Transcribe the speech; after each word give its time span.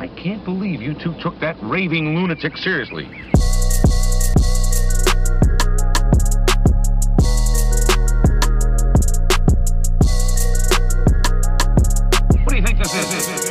I 0.00 0.08
can't 0.08 0.42
believe 0.46 0.80
you 0.80 0.94
two 0.94 1.12
took 1.20 1.38
that 1.40 1.58
raving 1.60 2.16
lunatic 2.16 2.56
seriously. 2.56 3.04
What 12.34 12.48
do 12.48 12.56
you 12.56 12.62
think 12.62 12.78
this 12.78 12.94
is? 12.94 13.50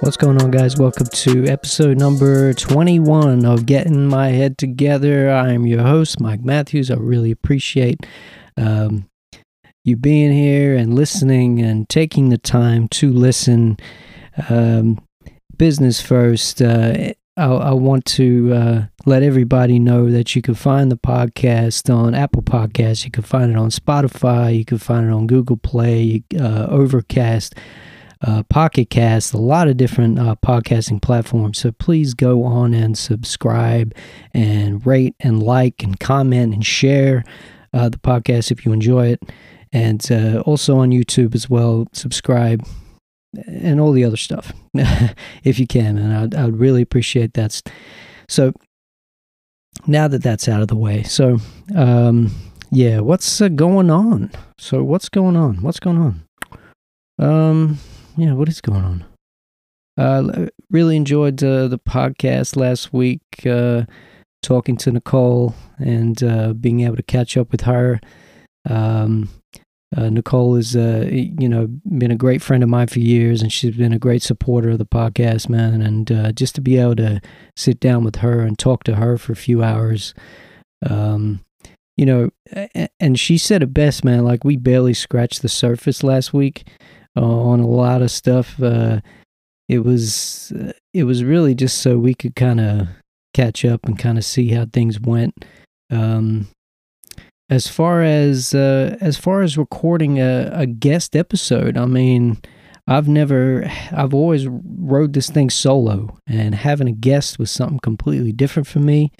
What's 0.00 0.18
going 0.18 0.42
on, 0.42 0.50
guys? 0.50 0.76
Welcome 0.76 1.06
to 1.06 1.46
episode 1.46 1.98
number 1.98 2.52
21 2.52 3.46
of 3.46 3.64
Getting 3.64 4.06
My 4.06 4.28
Head 4.28 4.58
Together. 4.58 5.30
I'm 5.30 5.64
your 5.64 5.80
host, 5.80 6.20
Mike 6.20 6.42
Matthews. 6.44 6.90
I 6.90 6.96
really 6.96 7.30
appreciate 7.30 8.04
um, 8.58 9.08
you 9.88 9.96
being 9.96 10.32
here 10.32 10.76
and 10.76 10.94
listening 10.94 11.60
and 11.60 11.88
taking 11.88 12.28
the 12.28 12.38
time 12.38 12.88
to 12.88 13.10
listen. 13.10 13.78
Um, 14.48 15.00
business 15.56 16.00
first, 16.00 16.62
uh, 16.62 17.12
I, 17.36 17.44
I 17.44 17.72
want 17.72 18.04
to 18.06 18.52
uh, 18.52 18.82
let 19.06 19.22
everybody 19.22 19.78
know 19.78 20.10
that 20.10 20.36
you 20.36 20.42
can 20.42 20.54
find 20.54 20.92
the 20.92 20.96
podcast 20.96 21.92
on 21.92 22.14
Apple 22.14 22.42
Podcasts, 22.42 23.04
you 23.04 23.10
can 23.10 23.22
find 23.22 23.50
it 23.50 23.56
on 23.56 23.70
Spotify, 23.70 24.56
you 24.56 24.64
can 24.64 24.78
find 24.78 25.06
it 25.06 25.12
on 25.12 25.26
Google 25.26 25.56
Play, 25.56 26.22
uh, 26.38 26.66
Overcast 26.68 27.54
uh, 28.22 28.42
Pocket 28.44 28.90
Cast, 28.90 29.32
a 29.32 29.38
lot 29.38 29.68
of 29.68 29.76
different 29.76 30.18
uh, 30.18 30.34
podcasting 30.44 31.00
platforms. 31.00 31.58
So 31.58 31.72
please 31.72 32.14
go 32.14 32.44
on 32.44 32.74
and 32.74 32.98
subscribe 32.98 33.94
and 34.34 34.84
rate 34.84 35.14
and 35.20 35.42
like 35.42 35.82
and 35.82 35.98
comment 35.98 36.52
and 36.54 36.66
share 36.66 37.24
uh, 37.72 37.88
the 37.88 37.98
podcast 37.98 38.50
if 38.50 38.66
you 38.66 38.72
enjoy 38.72 39.06
it. 39.08 39.22
And 39.72 40.06
uh, 40.10 40.40
also 40.40 40.78
on 40.78 40.90
YouTube 40.90 41.34
as 41.34 41.50
well, 41.50 41.86
subscribe 41.92 42.66
and 43.46 43.80
all 43.80 43.92
the 43.92 44.04
other 44.04 44.16
stuff 44.16 44.52
if 45.44 45.58
you 45.58 45.66
can. 45.66 45.98
And 45.98 46.14
I'd, 46.14 46.34
I'd 46.34 46.56
really 46.56 46.82
appreciate 46.82 47.34
that. 47.34 47.60
So 48.28 48.52
now 49.86 50.08
that 50.08 50.22
that's 50.22 50.48
out 50.48 50.62
of 50.62 50.68
the 50.68 50.76
way, 50.76 51.02
so 51.02 51.38
um, 51.76 52.34
yeah, 52.70 53.00
what's 53.00 53.40
uh, 53.40 53.48
going 53.48 53.90
on? 53.90 54.30
So 54.58 54.82
what's 54.82 55.08
going 55.08 55.36
on? 55.36 55.62
What's 55.62 55.80
going 55.80 55.98
on? 55.98 56.22
Um, 57.18 57.78
yeah, 58.16 58.32
what 58.32 58.48
is 58.48 58.60
going 58.60 58.84
on? 58.84 59.04
Uh, 59.96 60.46
really 60.70 60.96
enjoyed 60.96 61.42
uh, 61.42 61.66
the 61.66 61.78
podcast 61.78 62.56
last 62.56 62.92
week, 62.92 63.22
uh, 63.44 63.82
talking 64.42 64.76
to 64.76 64.92
Nicole 64.92 65.54
and 65.78 66.22
uh, 66.22 66.52
being 66.52 66.80
able 66.80 66.96
to 66.96 67.02
catch 67.02 67.36
up 67.36 67.50
with 67.50 67.62
her. 67.62 68.00
Um, 68.68 69.28
uh, 69.96 70.10
Nicole 70.10 70.56
has, 70.56 70.76
uh, 70.76 71.08
you 71.10 71.48
know, 71.48 71.66
been 71.96 72.10
a 72.10 72.16
great 72.16 72.42
friend 72.42 72.62
of 72.62 72.68
mine 72.68 72.88
for 72.88 72.98
years, 72.98 73.40
and 73.40 73.50
she's 73.52 73.76
been 73.76 73.92
a 73.92 73.98
great 73.98 74.22
supporter 74.22 74.70
of 74.70 74.78
the 74.78 74.86
podcast, 74.86 75.48
man. 75.48 75.80
And 75.80 76.12
uh, 76.12 76.32
just 76.32 76.54
to 76.56 76.60
be 76.60 76.76
able 76.76 76.96
to 76.96 77.20
sit 77.56 77.80
down 77.80 78.04
with 78.04 78.16
her 78.16 78.40
and 78.40 78.58
talk 78.58 78.84
to 78.84 78.96
her 78.96 79.16
for 79.16 79.32
a 79.32 79.36
few 79.36 79.62
hours, 79.62 80.12
um, 80.88 81.40
you 81.96 82.04
know, 82.04 82.30
and 83.00 83.18
she 83.18 83.38
said 83.38 83.62
it 83.62 83.72
best, 83.72 84.04
man. 84.04 84.24
Like 84.24 84.44
we 84.44 84.56
barely 84.56 84.94
scratched 84.94 85.40
the 85.40 85.48
surface 85.48 86.02
last 86.02 86.34
week 86.34 86.68
uh, 87.16 87.22
on 87.22 87.60
a 87.60 87.66
lot 87.66 88.02
of 88.02 88.10
stuff. 88.10 88.62
Uh, 88.62 89.00
it 89.68 89.80
was 89.80 90.52
uh, 90.52 90.72
it 90.92 91.04
was 91.04 91.24
really 91.24 91.54
just 91.54 91.80
so 91.80 91.98
we 91.98 92.14
could 92.14 92.36
kind 92.36 92.60
of 92.60 92.88
catch 93.32 93.64
up 93.64 93.86
and 93.86 93.98
kind 93.98 94.18
of 94.18 94.24
see 94.24 94.48
how 94.48 94.66
things 94.66 95.00
went. 95.00 95.44
Um, 95.90 96.48
as 97.50 97.66
far 97.66 98.02
as 98.02 98.54
uh, 98.54 98.96
as 99.00 99.16
far 99.16 99.42
as 99.42 99.56
recording 99.56 100.20
a, 100.20 100.50
a 100.52 100.66
guest 100.66 101.16
episode, 101.16 101.76
I 101.76 101.86
mean, 101.86 102.38
I've 102.86 103.08
never, 103.08 103.70
I've 103.90 104.14
always 104.14 104.46
rode 104.48 105.14
this 105.14 105.30
thing 105.30 105.50
solo, 105.50 106.18
and 106.26 106.54
having 106.54 106.88
a 106.88 106.92
guest 106.92 107.38
was 107.38 107.50
something 107.50 107.80
completely 107.80 108.32
different 108.32 108.66
for 108.66 108.80
me. 108.80 109.12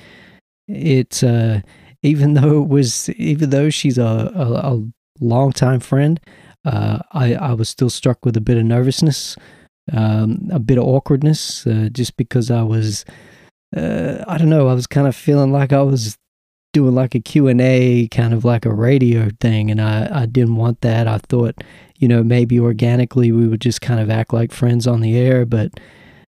It's 0.67 1.23
uh, 1.23 1.61
even 2.03 2.35
though 2.35 2.63
it 2.63 2.69
was, 2.69 3.09
even 3.11 3.51
though 3.51 3.71
she's 3.71 3.99
a 3.99 4.33
a, 4.35 4.75
a 4.75 4.85
longtime 5.21 5.81
friend, 5.81 6.21
uh, 6.65 6.99
I, 7.13 7.35
I 7.35 7.53
was 7.55 7.69
still 7.69 7.91
struck 7.91 8.25
with 8.25 8.37
a 8.37 8.43
bit 8.43 8.59
of 8.59 8.65
nervousness, 8.65 9.37
um, 9.93 10.49
a 10.53 10.59
bit 10.59 10.79
of 10.79 10.85
awkwardness, 10.85 11.67
uh, 11.67 11.89
just 11.93 12.17
because 12.19 12.51
I 12.51 12.63
was, 12.63 13.07
uh, 13.75 14.23
I 14.29 14.37
don't 14.37 14.51
know, 14.51 14.69
I 14.69 14.75
was 14.75 14.87
kind 14.87 15.07
of 15.07 15.17
feeling 15.17 15.51
like 15.51 15.73
I 15.73 15.83
was 15.83 16.19
doing 16.73 16.95
like 16.95 17.15
a 17.15 17.21
Q&A, 17.21 18.09
kind 18.09 18.35
of 18.35 18.45
like 18.45 18.65
a 18.65 18.73
radio 18.73 19.31
thing, 19.41 19.71
and 19.71 19.81
I, 19.81 20.23
I 20.23 20.27
didn't 20.27 20.57
want 20.57 20.81
that. 20.83 21.07
I 21.07 21.19
thought, 21.19 21.63
you 21.97 22.09
know, 22.09 22.23
maybe 22.23 22.61
organically 22.61 23.33
we 23.33 23.49
would 23.49 23.61
just 23.61 23.81
kind 23.81 24.01
of 24.01 24.11
act 24.11 24.33
like 24.33 24.53
friends 24.53 24.87
on 24.87 25.01
the 25.01 25.17
air, 25.17 25.45
but 25.47 25.73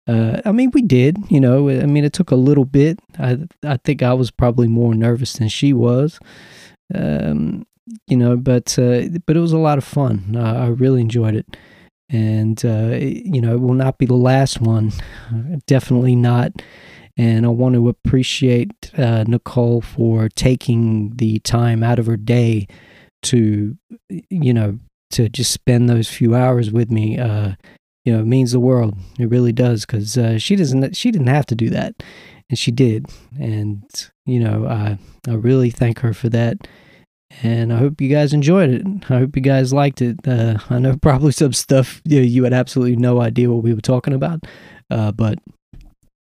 uh, 0.08 0.42
I 0.46 0.52
mean, 0.53 0.72
we 0.74 0.81
did, 0.81 1.18
you 1.30 1.40
know, 1.40 1.70
I 1.70 1.86
mean, 1.86 2.06
it 2.06 2.14
took 2.14 2.31
a 2.31 2.36
little 2.36 2.66
bit. 2.66 3.00
I, 3.20 3.40
I 3.64 3.78
think 3.78 4.02
I 4.02 4.14
was 4.14 4.31
probably 4.31 4.68
more 4.68 4.96
nervous 4.96 5.34
than 5.34 5.50
she 5.50 5.74
was. 5.74 6.20
Um, 6.94 7.66
you 8.08 8.18
know, 8.18 8.38
but 8.38 8.78
uh, 8.80 9.04
but 9.25 9.36
it 9.36 9.40
was 9.40 9.52
a 9.52 9.58
lot 9.58 9.78
of 9.78 9.84
fun. 9.84 10.36
Uh, 10.36 10.66
I 10.66 10.68
really 10.68 11.02
enjoyed 11.02 11.36
it, 11.36 11.58
and 12.09 12.64
uh, 12.66 12.96
you 13.00 13.42
know, 13.42 13.54
it 13.54 13.62
will 13.62 13.74
not 13.74 13.98
be 13.98 14.06
the 14.06 14.14
last 14.14 14.62
one. 14.62 14.92
Definitely 15.68 16.16
not. 16.16 16.52
And 17.18 17.46
I 17.46 17.50
want 17.50 17.76
to 17.76 17.90
appreciate 17.90 18.92
uh, 18.98 19.24
Nicole 19.28 19.82
for 19.82 20.30
taking 20.30 21.16
the 21.16 21.40
time 21.40 21.84
out 21.84 22.00
of 22.00 22.06
her 22.06 22.18
day 22.18 22.68
to, 23.24 23.76
you 24.10 24.54
know, 24.54 24.80
to 25.12 25.28
just 25.30 25.52
spend 25.52 25.90
those 25.90 26.08
few 26.08 26.36
hours 26.36 26.72
with 26.72 26.92
me. 26.92 27.18
Uh, 27.18 27.54
you 28.06 28.14
know, 28.14 28.20
it 28.20 28.28
means 28.28 28.52
the 28.52 28.60
world. 28.60 28.96
It 29.20 29.30
really 29.30 29.52
does 29.52 29.86
because 29.86 30.18
uh, 30.18 30.38
she 30.38 30.56
doesn't. 30.56 30.96
She 30.96 31.12
didn't 31.12 31.28
have 31.28 31.46
to 31.48 31.56
do 31.56 31.70
that, 31.72 32.04
and 32.50 32.58
she 32.58 32.72
did. 32.72 33.08
And 33.40 33.84
you 34.26 34.40
know, 34.40 34.66
I 34.68 34.98
I 35.28 35.34
really 35.34 35.72
thank 35.72 36.00
her 36.00 36.14
for 36.14 36.30
that 36.30 36.68
and 37.44 37.74
I 37.74 37.78
hope 37.78 38.00
you 38.02 38.10
guys 38.10 38.34
enjoyed 38.34 38.70
it. 38.70 38.86
I 39.10 39.20
hope 39.20 39.36
you 39.36 39.42
guys 39.42 39.74
liked 39.74 40.02
it. 40.02 40.26
Uh, 40.28 40.58
I 40.70 40.80
know 40.80 40.96
probably 41.02 41.32
some 41.32 41.54
stuff 41.54 42.02
you, 42.06 42.20
know, 42.20 42.26
you 42.26 42.44
had 42.44 42.54
absolutely 42.54 42.96
no 42.96 43.22
idea 43.22 43.52
what 43.52 43.64
we 43.64 43.74
were 43.74 43.82
talking 43.82 44.14
about, 44.14 44.46
uh, 44.90 45.12
but 45.12 45.40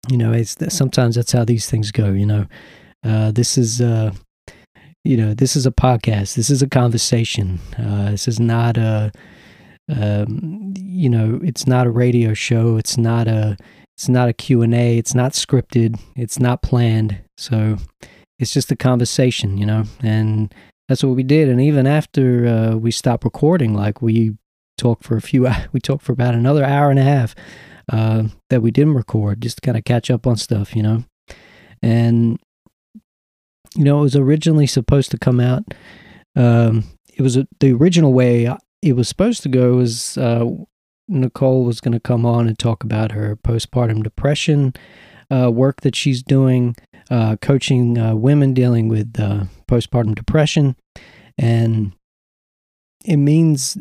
you 0.08 0.16
know, 0.16 0.32
it's 0.32 0.56
sometimes 0.68 1.16
that's 1.16 1.32
how 1.32 1.44
these 1.44 1.68
things 1.68 1.90
go. 1.90 2.10
You 2.10 2.26
know, 2.26 2.46
uh, 3.04 3.30
this 3.32 3.58
is 3.58 3.80
uh, 3.80 4.12
you 5.04 5.16
know 5.16 5.34
this 5.34 5.56
is 5.56 5.66
a 5.66 5.70
podcast. 5.70 6.34
This 6.34 6.50
is 6.50 6.62
a 6.62 6.68
conversation. 6.68 7.60
Uh, 7.78 8.10
this 8.10 8.28
is 8.28 8.40
not 8.40 8.76
a 8.76 9.12
um, 9.88 10.72
you 10.76 11.10
know, 11.10 11.40
it's 11.42 11.66
not 11.66 11.86
a 11.86 11.90
radio 11.90 12.34
show. 12.34 12.76
It's 12.76 12.96
not 12.96 13.28
a 13.28 13.56
it's 13.96 14.08
not 14.08 14.28
a 14.28 14.32
Q 14.32 14.62
and 14.62 14.74
A. 14.74 14.98
It's 14.98 15.14
not 15.14 15.32
scripted. 15.32 16.00
It's 16.16 16.38
not 16.38 16.62
planned. 16.62 17.20
So 17.36 17.76
it's 18.38 18.52
just 18.52 18.72
a 18.72 18.76
conversation, 18.76 19.56
you 19.58 19.66
know, 19.66 19.84
and 20.02 20.52
that's 20.88 21.04
what 21.04 21.16
we 21.16 21.22
did. 21.22 21.48
And 21.48 21.60
even 21.60 21.86
after 21.86 22.46
uh, 22.46 22.76
we 22.76 22.90
stopped 22.90 23.24
recording, 23.24 23.74
like 23.74 24.02
we 24.02 24.36
talked 24.76 25.04
for 25.04 25.16
a 25.16 25.22
few, 25.22 25.48
we 25.72 25.80
talked 25.80 26.02
for 26.02 26.12
about 26.12 26.34
another 26.34 26.64
hour 26.64 26.90
and 26.90 26.98
a 26.98 27.04
half 27.04 27.34
uh, 27.92 28.24
that 28.50 28.62
we 28.62 28.70
didn't 28.70 28.94
record, 28.94 29.40
just 29.40 29.56
to 29.56 29.60
kind 29.62 29.76
of 29.76 29.84
catch 29.84 30.10
up 30.10 30.26
on 30.26 30.36
stuff, 30.36 30.74
you 30.74 30.82
know. 30.82 31.04
And 31.82 32.38
you 33.74 33.84
know, 33.84 33.98
it 33.98 34.02
was 34.02 34.16
originally 34.16 34.66
supposed 34.66 35.10
to 35.10 35.18
come 35.18 35.40
out. 35.40 35.62
Um, 36.36 36.84
it 37.12 37.22
was 37.22 37.36
a, 37.36 37.46
the 37.60 37.72
original 37.72 38.12
way 38.12 38.48
it 38.82 38.94
was 38.94 39.08
supposed 39.08 39.42
to 39.42 39.48
go 39.48 39.76
was 39.76 40.18
uh, 40.18 40.46
Nicole 41.08 41.64
was 41.64 41.80
going 41.80 41.92
to 41.92 42.00
come 42.00 42.26
on 42.26 42.46
and 42.46 42.58
talk 42.58 42.84
about 42.84 43.12
her 43.12 43.36
postpartum 43.36 44.02
depression 44.02 44.74
uh, 45.30 45.50
work 45.50 45.80
that 45.80 45.96
she's 45.96 46.22
doing, 46.22 46.76
uh, 47.10 47.36
coaching 47.40 47.98
uh, 47.98 48.14
women 48.14 48.54
dealing 48.54 48.88
with 48.88 49.18
uh, 49.18 49.44
postpartum 49.66 50.14
depression. 50.14 50.76
And 51.38 51.94
it 53.04 53.16
means 53.16 53.78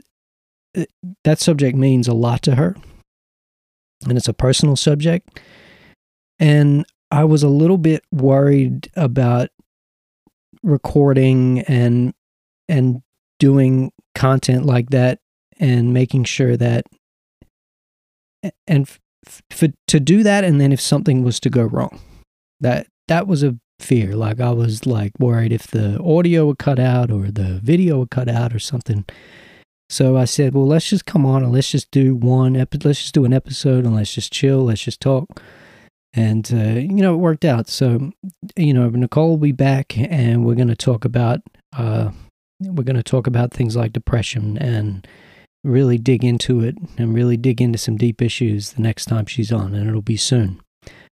that 1.24 1.40
subject 1.40 1.78
means 1.78 2.08
a 2.08 2.14
lot 2.14 2.42
to 2.44 2.56
her. 2.56 2.76
And 4.08 4.18
it's 4.18 4.28
a 4.28 4.34
personal 4.34 4.76
subject. 4.76 5.40
And 6.40 6.86
I 7.12 7.24
was 7.24 7.44
a 7.44 7.50
little 7.50 7.78
bit 7.78 8.04
worried 8.12 8.90
about 8.96 9.50
recording 10.64 11.60
and 11.62 12.14
and 12.68 13.02
doing 13.40 13.92
content 14.16 14.66
like 14.66 14.90
that 14.90 15.20
and 15.60 15.94
making 15.94 16.24
sure 16.24 16.56
that 16.58 16.86
and 18.68 18.90
for 19.50 19.68
to 19.88 20.00
do 20.00 20.24
that 20.24 20.44
and 20.44 20.60
then 20.60 20.72
if 20.72 20.82
something 20.82 21.24
was 21.24 21.40
to 21.42 21.50
go 21.50 21.64
wrong. 21.64 22.00
That 22.60 22.88
that 23.08 23.28
was 23.28 23.44
a 23.44 23.58
fear. 23.80 24.16
Like 24.16 24.40
i 24.40 24.52
was 24.52 24.86
like 24.86 25.12
worried 25.20 25.54
if 25.54 25.68
the 25.68 26.02
audio 26.02 26.48
would 26.48 26.58
cut 26.58 26.80
out 26.80 27.12
or 27.12 27.30
the 27.30 27.60
video 27.64 28.00
would 28.00 28.12
cut 28.12 28.30
out 28.30 28.54
or 28.54 28.60
something 28.60 29.06
so 29.94 30.18
i 30.18 30.26
said 30.26 30.54
well 30.54 30.68
let's 30.68 30.90
just 30.90 31.06
come 31.06 31.26
on 31.26 31.44
and 31.44 31.52
let's 31.52 31.72
just 31.72 31.90
do 31.92 32.16
one 32.16 32.56
episode 32.56 32.86
let's 32.86 33.02
just 33.02 33.14
do 33.14 33.26
an 33.26 33.34
episode 33.34 33.86
and 33.86 33.96
let's 33.96 34.14
just 34.14 34.32
chill 34.32 34.66
let's 34.66 34.84
just 34.84 35.00
talk 35.00 35.42
and 36.14 36.52
uh, 36.54 36.80
you 36.80 37.02
know 37.02 37.14
it 37.14 37.18
worked 37.18 37.46
out 37.46 37.68
so 37.68 38.12
you 38.56 38.74
know 38.74 38.90
nicole 38.90 39.30
will 39.30 39.38
be 39.38 39.52
back 39.52 39.98
and 39.98 40.46
we're 40.46 40.56
going 40.56 40.68
to 40.68 40.76
talk 40.76 41.06
about 41.06 41.42
uh, 41.78 42.12
we're 42.60 42.84
going 42.84 42.96
to 42.96 43.04
talk 43.04 43.28
about 43.28 43.52
things 43.52 43.76
like 43.76 43.94
depression 43.94 44.58
and 44.58 45.08
really 45.64 45.98
dig 45.98 46.24
into 46.24 46.62
it 46.62 46.78
and 46.98 47.14
really 47.14 47.38
dig 47.38 47.62
into 47.62 47.78
some 47.78 47.98
deep 47.98 48.22
issues 48.22 48.72
the 48.74 48.82
next 48.82 49.06
time 49.06 49.26
she's 49.26 49.52
on, 49.52 49.74
and 49.74 49.88
it'll 49.88 50.02
be 50.02 50.18
soon. 50.18 50.62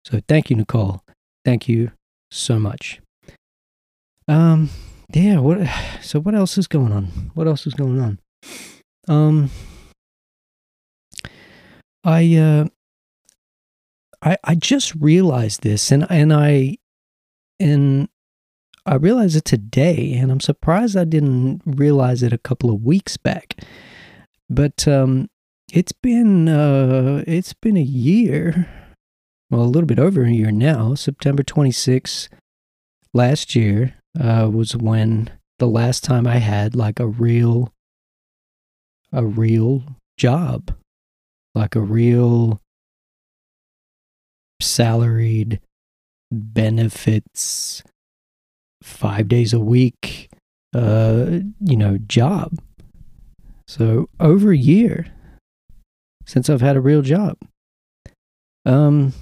So 0.06 0.22
thank 0.28 0.50
you, 0.50 0.56
Nicole. 0.56 1.04
Thank 1.46 1.68
you 1.68 1.92
so 2.30 2.60
much. 2.60 3.02
Um, 4.28 4.70
yeah. 5.14 5.40
What? 5.40 5.68
So 6.02 6.20
what 6.20 6.36
else 6.36 6.58
is 6.58 6.68
going 6.68 6.92
on? 6.92 7.32
What 7.36 7.48
else 7.48 7.66
is 7.66 7.74
going 7.74 8.02
on? 8.02 8.20
Um, 9.08 9.50
I 12.04 12.36
uh, 12.36 12.66
I 14.22 14.38
I 14.44 14.56
just 14.56 14.96
realized 14.96 15.64
this, 15.64 15.92
and 15.92 16.06
and 16.10 16.34
I 16.34 16.78
and 17.60 18.10
I 18.86 18.96
realized 18.96 19.36
it 19.36 19.46
today, 19.46 20.14
and 20.14 20.32
I'm 20.32 20.40
surprised 20.40 20.98
I 20.98 21.04
didn't 21.04 21.62
realize 21.66 22.24
it 22.24 22.34
a 22.34 22.38
couple 22.38 22.72
of 22.72 22.84
weeks 22.84 23.18
back. 23.18 23.64
But 24.50 24.88
um, 24.88 25.30
it's 25.72 25.92
been 25.92 26.50
uh, 26.50 27.24
it's 27.28 27.54
been 27.54 27.78
a 27.78 27.82
year, 27.82 28.68
well, 29.50 29.62
a 29.62 29.70
little 29.72 29.88
bit 29.88 30.00
over 30.00 30.24
a 30.24 30.32
year 30.32 30.52
now. 30.52 30.96
September 30.96 31.44
26th 31.44 32.28
last 33.14 33.56
year 33.56 33.96
uh, 34.20 34.50
was 34.52 34.76
when 34.76 35.30
the 35.60 35.68
last 35.68 36.04
time 36.04 36.26
I 36.26 36.38
had 36.38 36.76
like 36.76 37.00
a 37.00 37.08
real 37.08 37.72
a 39.12 39.26
real 39.26 39.84
job, 40.18 40.74
like 41.56 41.76
a 41.76 41.82
real 41.82 42.62
salaried 44.62 45.60
benefits 46.32 47.84
five 48.82 49.28
days 49.28 49.54
a 49.54 49.60
week, 49.60 50.30
uh, 50.76 51.40
you 51.60 51.78
know, 51.78 51.98
job. 52.08 52.58
So 53.68 54.10
over 54.20 54.52
a 54.52 54.58
year 54.58 55.08
since 56.26 56.50
I've 56.50 56.62
had 56.62 56.78
a 56.78 56.82
real 56.82 57.02
job. 57.02 57.38
Um, 58.66 59.14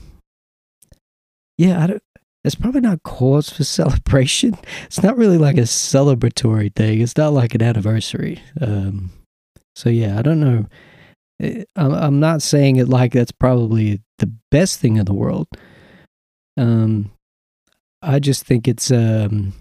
yeah, 1.57 1.83
I 1.83 1.87
don't. 1.87 2.03
It's 2.43 2.55
probably 2.55 2.81
not 2.81 3.03
cause 3.03 3.49
for 3.49 3.63
celebration. 3.65 4.57
It's 4.85 5.03
not 5.03 5.17
really 5.17 5.37
like 5.37 5.57
a 5.57 5.61
celebratory 5.61 6.73
thing. 6.73 7.01
It's 7.01 7.17
not 7.17 7.33
like 7.33 7.53
an 7.55 7.61
anniversary. 7.61 8.41
Um, 8.61 9.11
so 9.79 9.89
yeah, 9.89 10.19
I 10.19 10.21
don't 10.21 10.41
know. 10.41 10.65
Eh, 11.41 11.63
I'm 11.77 12.19
not 12.19 12.41
saying 12.41 12.75
it 12.75 12.89
like 12.89 13.13
that's 13.13 13.31
probably 13.31 14.01
the 14.17 14.29
best 14.51 14.81
thing 14.81 14.97
in 14.97 15.05
the 15.05 15.13
world. 15.13 15.47
Um, 16.57 17.11
I 18.01 18.19
just 18.19 18.43
think 18.43 18.67
it's 18.67 18.91
um 18.91 19.53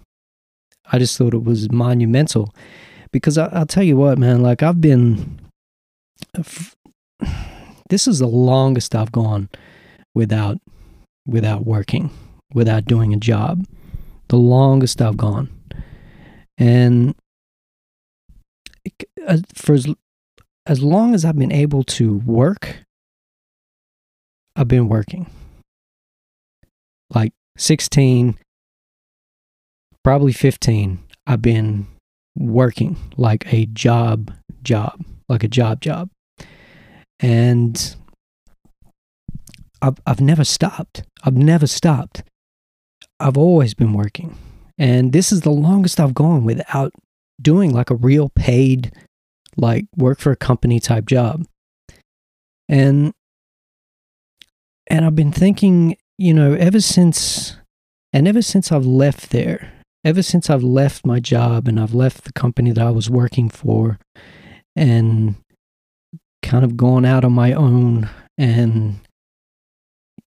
I 0.91 0.99
just 0.99 1.17
thought 1.17 1.35
it 1.35 1.45
was 1.45 1.71
monumental 1.71 2.53
because 3.13 3.39
I, 3.39 3.61
will 3.61 3.67
tell 3.67 3.85
you 3.85 3.97
what, 3.97 4.19
man. 4.19 4.43
Like 4.43 4.61
I've 4.61 4.81
been, 4.81 5.39
this 7.89 8.09
is 8.09 8.19
the 8.19 8.27
longest 8.27 8.97
I've 8.97 9.13
gone 9.13 9.49
without 10.17 10.59
without 11.29 11.65
working, 11.65 12.11
without 12.53 12.87
doing 12.87 13.15
a 13.15 13.19
job. 13.19 13.65
The 14.31 14.37
longest 14.37 15.01
I've 15.01 15.17
gone, 15.17 15.49
and 16.59 17.15
for 19.55 19.75
as, 19.75 19.87
as 20.69 20.83
long 20.83 21.15
as 21.15 21.25
I've 21.25 21.39
been 21.39 21.51
able 21.51 21.83
to 21.85 22.19
work, 22.19 22.85
I've 24.55 24.69
been 24.69 24.89
working. 24.89 25.31
Like 27.13 27.33
16, 27.57 28.37
probably 30.05 30.33
15, 30.33 30.99
I've 31.27 31.41
been 31.41 31.87
working 32.37 32.97
like 33.17 33.51
a 33.53 33.65
job, 33.67 34.31
job, 34.63 35.03
like 35.29 35.43
a 35.43 35.49
job, 35.49 35.81
job. 35.81 36.11
And 37.19 37.97
I've, 39.81 39.99
I've 40.07 40.21
never 40.21 40.45
stopped. 40.45 41.03
I've 41.25 41.37
never 41.37 41.67
stopped. 41.67 42.23
I've 43.19 43.39
always 43.39 43.73
been 43.73 43.95
working. 43.95 44.37
And 44.77 45.13
this 45.13 45.33
is 45.33 45.41
the 45.41 45.51
longest 45.51 45.99
I've 45.99 46.15
gone 46.15 46.45
without 46.45 46.93
doing 47.41 47.73
like 47.73 47.91
a 47.91 47.97
real 47.97 48.29
paid, 48.29 48.93
like 49.59 49.87
work 49.97 50.21
for 50.21 50.33
a 50.33 50.37
company 50.37 50.81
type 50.81 51.07
job. 51.07 51.45
And 52.69 53.13
and 54.87 55.05
I've 55.05 55.17
been 55.17 55.33
thinking 55.33 55.97
you 56.19 56.35
know, 56.35 56.53
ever 56.55 56.81
since, 56.81 57.57
and 58.13 58.27
ever 58.27 58.43
since 58.43 58.73
I've 58.73 58.85
left 58.85 59.31
there, 59.31 59.73
ever 60.05 60.23
since 60.23 60.51
I've 60.51 60.65
left 60.65 61.07
my 61.07 61.21
job 61.21 61.69
and 61.69 61.79
I've 61.79 61.95
left 61.95 62.25
the 62.25 62.33
company 62.33 62.73
that 62.73 62.85
I 62.85 62.91
was 62.91 63.09
working 63.09 63.49
for 63.49 63.99
and 64.75 65.37
kind 66.43 66.65
of 66.65 66.77
gone 66.77 67.05
out 67.05 67.25
on 67.25 67.33
my 67.33 67.53
own 67.53 68.11
and, 68.37 68.99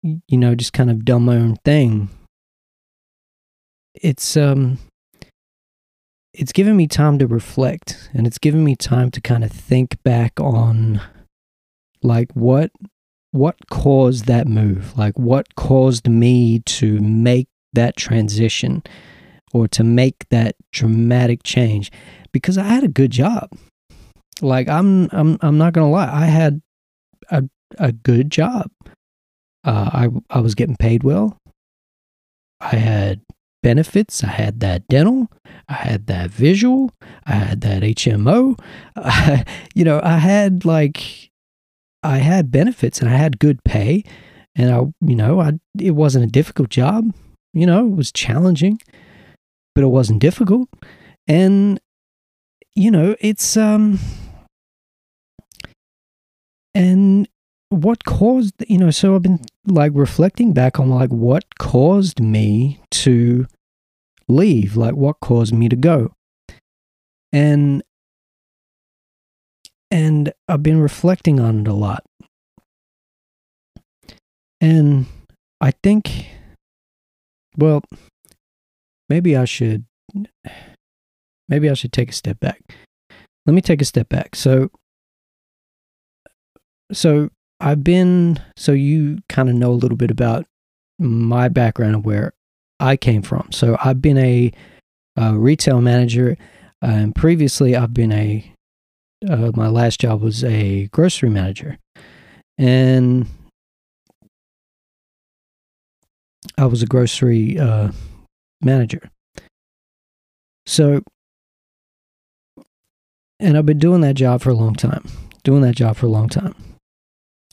you 0.02 0.38
know, 0.38 0.56
just 0.56 0.74
kind 0.74 0.90
of 0.90 1.06
done 1.06 1.24
my 1.24 1.36
own 1.36 1.58
thing, 1.64 2.10
it's, 3.94 4.36
um, 4.36 4.80
it's 6.38 6.52
given 6.52 6.76
me 6.78 6.88
time 6.88 7.20
to 7.20 7.28
reflect 7.28 8.10
and 8.14 8.28
it's 8.28 8.38
given 8.38 8.64
me 8.64 8.76
time 8.76 9.12
to 9.12 9.22
kind 9.22 9.44
of 9.44 9.52
think 9.52 10.02
back 10.04 10.40
on 10.40 11.02
like 12.04 12.32
what 12.34 12.72
what 13.36 13.58
caused 13.70 14.26
that 14.26 14.48
move? 14.48 14.98
Like, 14.98 15.20
what 15.20 15.56
caused 15.56 16.08
me 16.08 16.60
to 16.60 17.00
make 17.02 17.50
that 17.74 17.98
transition 17.98 18.82
or 19.54 19.68
to 19.68 19.84
make 19.84 20.30
that 20.30 20.56
dramatic 20.72 21.44
change? 21.44 21.92
Because 22.32 22.58
I 22.58 22.64
had 22.64 22.86
a 22.86 22.88
good 22.88 23.12
job. 23.12 23.50
Like, 24.42 24.70
I'm, 24.70 25.10
I'm, 25.12 25.38
I'm 25.42 25.58
not 25.58 25.74
gonna 25.74 25.90
lie. 25.90 26.10
I 26.10 26.28
had 26.28 26.62
a, 27.30 27.44
a 27.78 27.92
good 27.92 28.32
job. 28.32 28.72
Uh, 29.66 29.90
I, 29.94 30.10
I 30.30 30.40
was 30.40 30.56
getting 30.56 30.78
paid 30.78 31.04
well. 31.04 31.38
I 32.62 32.78
had 32.78 33.22
benefits. 33.66 34.24
I 34.24 34.28
had 34.28 34.60
that 34.60 34.88
dental. 34.88 35.28
I 35.68 35.74
had 35.74 36.06
that 36.06 36.30
visual. 36.30 36.92
I 37.26 37.34
had 37.34 37.62
that 37.62 37.82
HMO. 37.82 38.60
I, 38.96 39.44
you 39.74 39.84
know, 39.84 40.00
I 40.04 40.20
had 40.20 40.66
like 40.66 41.32
I 42.04 42.18
had 42.18 42.52
benefits 42.52 43.02
and 43.02 43.10
I 43.10 43.18
had 43.18 43.40
good 43.40 43.64
pay, 43.64 44.04
and 44.56 44.72
I, 44.72 44.78
you 45.02 45.16
know, 45.16 45.42
I 45.42 45.54
it 45.80 45.96
wasn't 45.96 46.26
a 46.26 46.32
difficult 46.40 46.70
job. 46.70 47.12
You 47.54 47.66
know, 47.66 47.88
it 47.88 47.96
was 47.96 48.12
challenging, 48.12 48.80
but 49.74 49.84
it 49.84 49.88
wasn't 49.88 50.20
difficult. 50.22 50.70
And 51.28 51.80
you 52.76 52.92
know, 52.92 53.16
it's 53.20 53.58
um, 53.58 53.98
and 56.76 57.28
what 57.70 58.04
caused 58.06 58.54
you 58.70 58.78
know 58.78 58.92
so 58.92 59.16
i've 59.16 59.24
been 59.24 59.40
like 59.66 59.92
reflecting 59.96 60.54
back 60.54 60.80
on 60.80 60.88
like 60.88 61.10
what 61.10 61.58
caused 61.58 62.22
me 62.22 62.80
to 62.92 63.48
leave 64.28 64.76
like 64.76 64.96
what 64.96 65.20
caused 65.20 65.54
me 65.54 65.70
to 65.70 65.76
go 65.76 66.12
and 67.32 67.84
and 69.92 70.34
I've 70.48 70.64
been 70.64 70.80
reflecting 70.80 71.40
on 71.40 71.60
it 71.62 71.68
a 71.68 71.74
lot. 71.74 72.04
And 74.60 75.06
I 75.62 75.72
think, 75.84 76.28
well, 77.58 77.84
maybe 79.10 79.38
I 79.38 79.46
should, 79.46 79.86
maybe 81.48 81.70
I 81.70 81.74
should 81.76 81.94
take 81.94 82.10
a 82.10 82.14
step 82.14 82.40
back. 82.40 82.62
Let 83.46 83.54
me 83.54 83.62
take 83.62 83.82
a 83.82 83.86
step 83.86 84.10
back. 84.10 84.36
So, 84.36 84.72
so 86.92 87.30
I've 87.60 87.84
been, 87.84 88.42
so 88.58 88.72
you 88.72 89.20
kind 89.30 89.50
of 89.50 89.56
know 89.56 89.72
a 89.72 89.80
little 89.80 89.98
bit 89.98 90.12
about 90.12 90.46
my 91.00 91.48
background 91.48 92.06
where 92.06 92.34
I 92.80 92.98
came 92.98 93.22
from. 93.22 93.52
So 93.52 93.78
I've 93.84 94.02
been 94.02 94.18
a, 94.18 94.52
a 95.16 95.38
retail 95.38 95.82
manager, 95.82 96.38
and 96.82 97.16
previously 97.16 97.76
I've 97.76 97.94
been 97.94 98.12
a 98.12 98.52
uh, 99.28 99.52
my 99.56 99.68
last 99.68 100.00
job 100.00 100.22
was 100.22 100.44
a 100.44 100.88
grocery 100.88 101.30
manager, 101.30 101.78
and 102.58 103.28
I 106.58 106.66
was 106.66 106.84
a 106.84 106.86
grocery 106.86 107.58
uh, 107.58 107.92
manager. 108.62 109.10
So, 110.66 111.02
and 113.40 113.58
I've 113.58 113.66
been 113.66 113.80
doing 113.80 114.02
that 114.02 114.16
job 114.16 114.42
for 114.42 114.50
a 114.50 114.56
long 114.56 114.76
time. 114.76 115.06
Doing 115.44 115.62
that 115.62 115.76
job 115.76 115.96
for 115.96 116.08
a 116.08 116.10
long 116.10 116.28
time, 116.28 116.56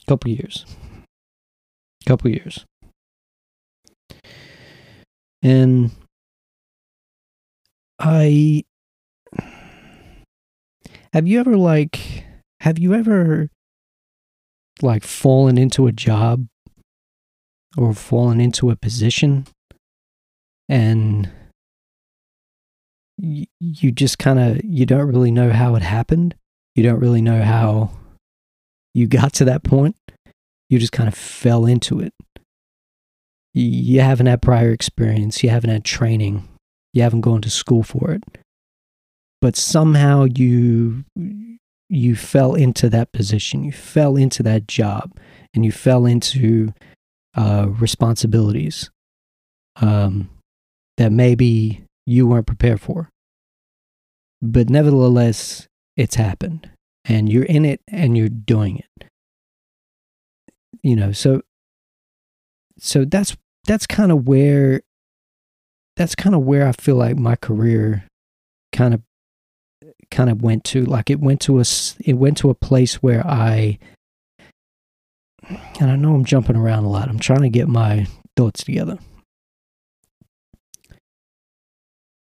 a 0.01 0.05
couple 0.09 0.31
years, 0.31 0.65
a 2.05 2.09
couple 2.09 2.31
years, 2.31 2.65
and 5.43 5.91
I 7.99 8.63
have 11.11 11.27
you 11.27 11.39
ever 11.39 11.57
like 11.57 12.25
have 12.61 12.79
you 12.79 12.93
ever 12.93 13.49
like 14.81 15.03
fallen 15.03 15.57
into 15.57 15.85
a 15.85 15.91
job 15.91 16.47
or 17.77 17.93
fallen 17.93 18.39
into 18.39 18.71
a 18.71 18.75
position 18.75 19.45
and 20.69 21.29
you 23.17 23.91
just 23.91 24.17
kind 24.17 24.39
of 24.39 24.63
you 24.63 24.85
don't 24.85 25.07
really 25.07 25.31
know 25.31 25.51
how 25.51 25.75
it 25.75 25.83
happened. 25.83 26.35
You 26.75 26.83
don't 26.83 26.99
really 26.99 27.21
know 27.21 27.43
how 27.43 27.91
you 28.93 29.07
got 29.07 29.33
to 29.33 29.45
that 29.45 29.63
point. 29.63 29.95
You 30.69 30.79
just 30.79 30.91
kind 30.91 31.07
of 31.07 31.15
fell 31.15 31.65
into 31.65 31.99
it. 31.99 32.13
You 33.53 34.01
haven't 34.01 34.25
had 34.25 34.41
prior 34.41 34.71
experience. 34.71 35.43
You 35.43 35.49
haven't 35.49 35.69
had 35.69 35.85
training. 35.85 36.47
You 36.93 37.03
haven't 37.03 37.21
gone 37.21 37.41
to 37.41 37.49
school 37.49 37.83
for 37.83 38.11
it. 38.11 38.23
But 39.41 39.55
somehow 39.55 40.25
you 40.25 41.05
you 41.89 42.15
fell 42.15 42.55
into 42.55 42.89
that 42.89 43.11
position. 43.11 43.63
You 43.63 43.71
fell 43.71 44.15
into 44.15 44.41
that 44.43 44.67
job, 44.67 45.15
and 45.53 45.63
you 45.63 45.71
fell 45.71 46.05
into 46.05 46.73
uh, 47.35 47.67
responsibilities 47.69 48.89
um, 49.75 50.29
that 50.97 51.11
maybe 51.11 51.83
you 52.05 52.27
weren't 52.27 52.47
prepared 52.47 52.81
for. 52.81 53.09
But 54.41 54.69
nevertheless, 54.69 55.67
it's 55.95 56.15
happened, 56.15 56.69
and 57.05 57.31
you're 57.31 57.43
in 57.43 57.65
it, 57.65 57.81
and 57.87 58.17
you're 58.17 58.29
doing 58.29 58.79
it. 58.79 59.09
You 60.81 60.95
know, 60.95 61.11
so 61.11 61.41
so 62.79 63.05
that's 63.05 63.37
that's 63.65 63.87
kind 63.87 64.11
of 64.11 64.27
where 64.27 64.81
that's 65.95 66.15
kind 66.15 66.35
of 66.35 66.41
where 66.41 66.67
I 66.67 66.71
feel 66.71 66.95
like 66.95 67.17
my 67.17 67.35
career 67.35 68.05
kind 68.71 68.93
of 68.93 69.01
kind 70.11 70.29
of 70.29 70.41
went 70.41 70.63
to 70.63 70.83
like 70.85 71.09
it 71.09 71.19
went 71.19 71.41
to 71.41 71.59
a 71.59 71.65
it 72.05 72.13
went 72.13 72.37
to 72.37 72.49
a 72.49 72.55
place 72.55 72.95
where 72.95 73.25
I 73.25 73.79
and 75.79 75.91
I 75.91 75.95
know 75.95 76.13
I'm 76.15 76.25
jumping 76.25 76.55
around 76.55 76.85
a 76.85 76.89
lot. 76.89 77.09
I'm 77.09 77.19
trying 77.19 77.41
to 77.41 77.49
get 77.49 77.67
my 77.67 78.07
thoughts 78.35 78.63
together. 78.63 78.97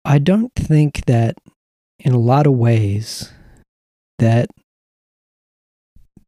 I 0.03 0.17
don't 0.17 0.53
think 0.55 1.05
that 1.05 1.37
in 1.99 2.13
a 2.13 2.19
lot 2.19 2.47
of 2.47 2.53
ways 2.53 3.31
that 4.17 4.49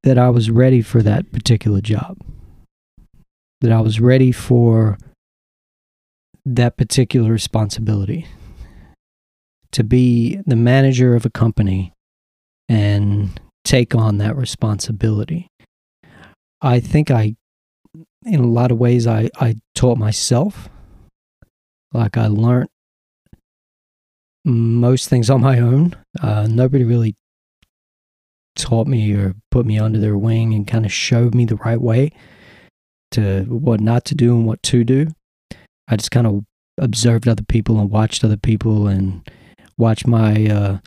that 0.03 0.17
I 0.17 0.29
was 0.29 0.51
ready 0.51 0.82
for 0.82 1.01
that 1.01 1.32
particular 1.32 1.82
job. 1.82 2.17
That 3.63 3.72
I 3.72 3.79
was 3.79 4.01
ready 4.01 4.34
for 4.34 4.98
that 6.46 6.75
particular 6.75 7.32
responsibility 7.32 8.27
to 9.72 9.86
be 9.86 10.41
the 10.46 10.58
manager 10.58 11.15
of 11.15 11.25
a 11.25 11.29
company 11.29 11.93
and 12.67 13.39
take 13.63 13.96
on 13.96 14.17
that 14.17 14.36
responsibility. 14.36 15.48
I 16.62 16.82
think 16.82 17.10
I, 17.10 17.36
in 18.25 18.41
a 18.41 18.48
lot 18.48 18.70
of 18.70 18.79
ways, 18.79 19.08
I, 19.08 19.29
I 19.39 19.55
taught 19.75 19.98
myself. 19.98 20.67
Like 21.93 22.17
I 22.17 22.27
learned 22.27 22.67
most 24.43 25.08
things 25.08 25.29
on 25.29 25.39
my 25.39 25.60
own. 25.60 25.96
Uh, 26.22 26.48
nobody 26.50 26.84
really 26.84 27.15
taught 28.58 28.88
me 28.88 29.13
or 29.13 29.36
put 29.51 29.65
me 29.65 29.79
under 29.79 30.00
their 30.00 30.17
wing 30.17 30.53
and 30.53 30.67
kind 30.67 30.86
of 30.86 30.91
showed 30.91 31.34
me 31.34 31.46
the 31.46 31.55
right 31.55 31.79
way 31.79 32.12
to 33.13 33.43
what 33.43 33.79
not 33.79 34.05
to 34.05 34.15
do 34.15 34.36
and 34.36 34.46
what 34.46 34.62
to 34.63 34.84
do. 34.84 35.08
I 35.88 35.96
just 35.96 36.12
kind 36.12 36.27
of 36.27 36.43
observed 36.77 37.27
other 37.27 37.43
people 37.43 37.79
and 37.79 37.89
watched 37.89 38.24
other 38.24 38.38
people 38.38 38.88
and 38.88 39.27
watched 39.77 40.08
my 40.08 40.46
uh, 40.48 40.77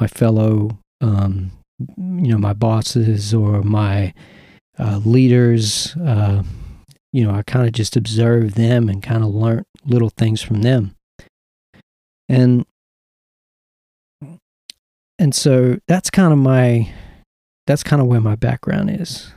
my 0.00 0.06
fellow 0.06 0.78
um, 1.00 1.52
you 1.96 2.30
know 2.32 2.38
my 2.38 2.52
bosses 2.52 3.34
or 3.34 3.62
my 3.62 4.14
uh, 4.78 5.00
leaders. 5.04 5.94
Uh, 5.96 6.42
you 7.12 7.24
know, 7.24 7.34
I 7.34 7.42
kind 7.42 7.66
of 7.66 7.72
just 7.72 7.96
observed 7.96 8.54
them 8.54 8.88
and 8.88 9.02
kind 9.02 9.22
of 9.22 9.30
learned 9.30 9.66
little 9.84 10.10
things 10.10 10.40
from 10.40 10.62
them, 10.62 10.94
and 12.28 12.64
and 15.18 15.34
so 15.34 15.78
that's 15.88 16.10
kind 16.10 16.32
of 16.32 16.38
my 16.38 16.92
that's 17.66 17.82
kind 17.82 18.00
of 18.02 18.08
where 18.08 18.20
my 18.20 18.34
background 18.34 18.90
is 18.90 19.32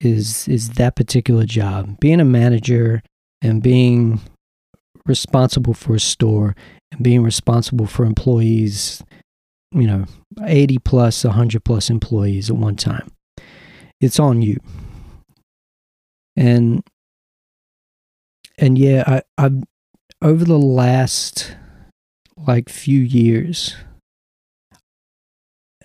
is 0.00 0.46
is 0.48 0.70
that 0.70 0.96
particular 0.96 1.44
job. 1.44 1.98
Being 2.00 2.20
a 2.20 2.24
manager 2.24 3.02
and 3.42 3.62
being 3.62 4.20
responsible 5.06 5.74
for 5.74 5.94
a 5.94 6.00
store 6.00 6.54
and 6.92 7.02
being 7.02 7.22
responsible 7.22 7.86
for 7.86 8.04
employees 8.04 9.02
you 9.72 9.86
know 9.86 10.04
80 10.44 10.78
plus 10.78 11.24
100 11.24 11.64
plus 11.64 11.90
employees 11.90 12.50
at 12.50 12.56
one 12.56 12.76
time 12.76 13.08
it's 14.00 14.18
on 14.18 14.42
you. 14.42 14.58
And 16.36 16.82
and 18.58 18.78
yeah 18.78 19.04
i 19.06 19.22
i've 19.38 19.62
over 20.22 20.44
the 20.44 20.58
last 20.58 21.56
like 22.36 22.68
few 22.68 23.00
years 23.00 23.76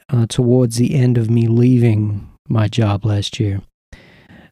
uh, 0.10 0.26
towards 0.28 0.78
the 0.78 0.96
end 0.96 1.18
of 1.18 1.30
me 1.30 1.48
leaving 1.48 2.30
my 2.48 2.68
job 2.68 3.06
last 3.06 3.40
year 3.40 3.62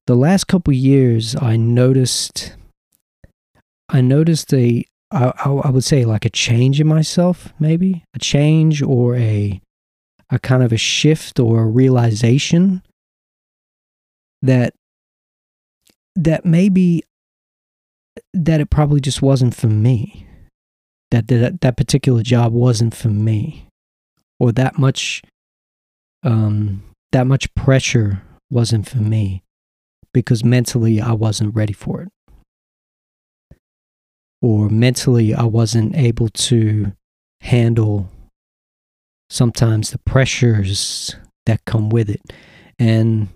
the 0.09 0.15
last 0.15 0.47
couple 0.47 0.73
years 0.73 1.35
i 1.35 1.55
noticed 1.55 2.55
i 3.89 4.01
noticed 4.01 4.51
a 4.55 4.83
I, 5.11 5.31
I, 5.37 5.69
would 5.69 5.83
say 5.83 6.03
like 6.03 6.25
a 6.25 6.31
change 6.31 6.81
in 6.81 6.87
myself 6.87 7.53
maybe? 7.59 8.03
A 8.13 8.19
change 8.19 8.81
or 8.81 9.15
a 9.15 9.61
a 10.29 10.39
kind 10.39 10.61
of 10.61 10.71
a 10.71 10.77
shift 10.77 11.39
or 11.39 11.61
a 11.61 11.65
realization 11.65 12.83
that 14.41 14.73
that 16.15 16.45
maybe 16.45 17.03
that 18.33 18.61
it 18.61 18.69
probably 18.69 18.99
just 18.99 19.21
wasn't 19.21 19.55
for 19.55 19.67
me. 19.67 20.27
That 21.11 21.27
that, 21.27 21.61
that 21.61 21.77
particular 21.77 22.21
job 22.21 22.53
wasn't 22.53 22.95
for 22.95 23.09
me. 23.09 23.67
Or 24.39 24.51
that 24.53 24.77
much 24.77 25.23
um 26.23 26.83
that 27.11 27.25
much 27.25 27.53
pressure 27.55 28.21
wasn't 28.51 28.87
for 28.87 28.97
me 28.97 29.43
because 30.13 30.43
mentally 30.43 30.99
I 31.01 31.13
wasn't 31.13 31.55
ready 31.55 31.73
for 31.73 32.01
it 32.01 32.09
or 34.41 34.69
mentally 34.69 35.33
I 35.33 35.43
wasn't 35.43 35.95
able 35.95 36.29
to 36.29 36.93
handle 37.41 38.09
sometimes 39.29 39.91
the 39.91 39.99
pressures 39.99 41.15
that 41.45 41.65
come 41.65 41.89
with 41.89 42.09
it. 42.09 42.21
And 42.77 43.27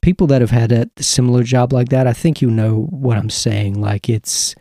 people 0.00 0.26
that 0.28 0.40
have 0.40 0.50
had 0.50 0.72
a 0.72 0.88
similar 1.02 1.42
job 1.42 1.72
like 1.72 1.88
that, 1.88 2.06
I 2.06 2.12
think 2.12 2.40
you 2.40 2.50
know 2.50 2.86
what 2.90 3.18
I'm 3.18 3.30
saying. 3.30 3.80
Like 3.80 4.08
it's 4.08 4.54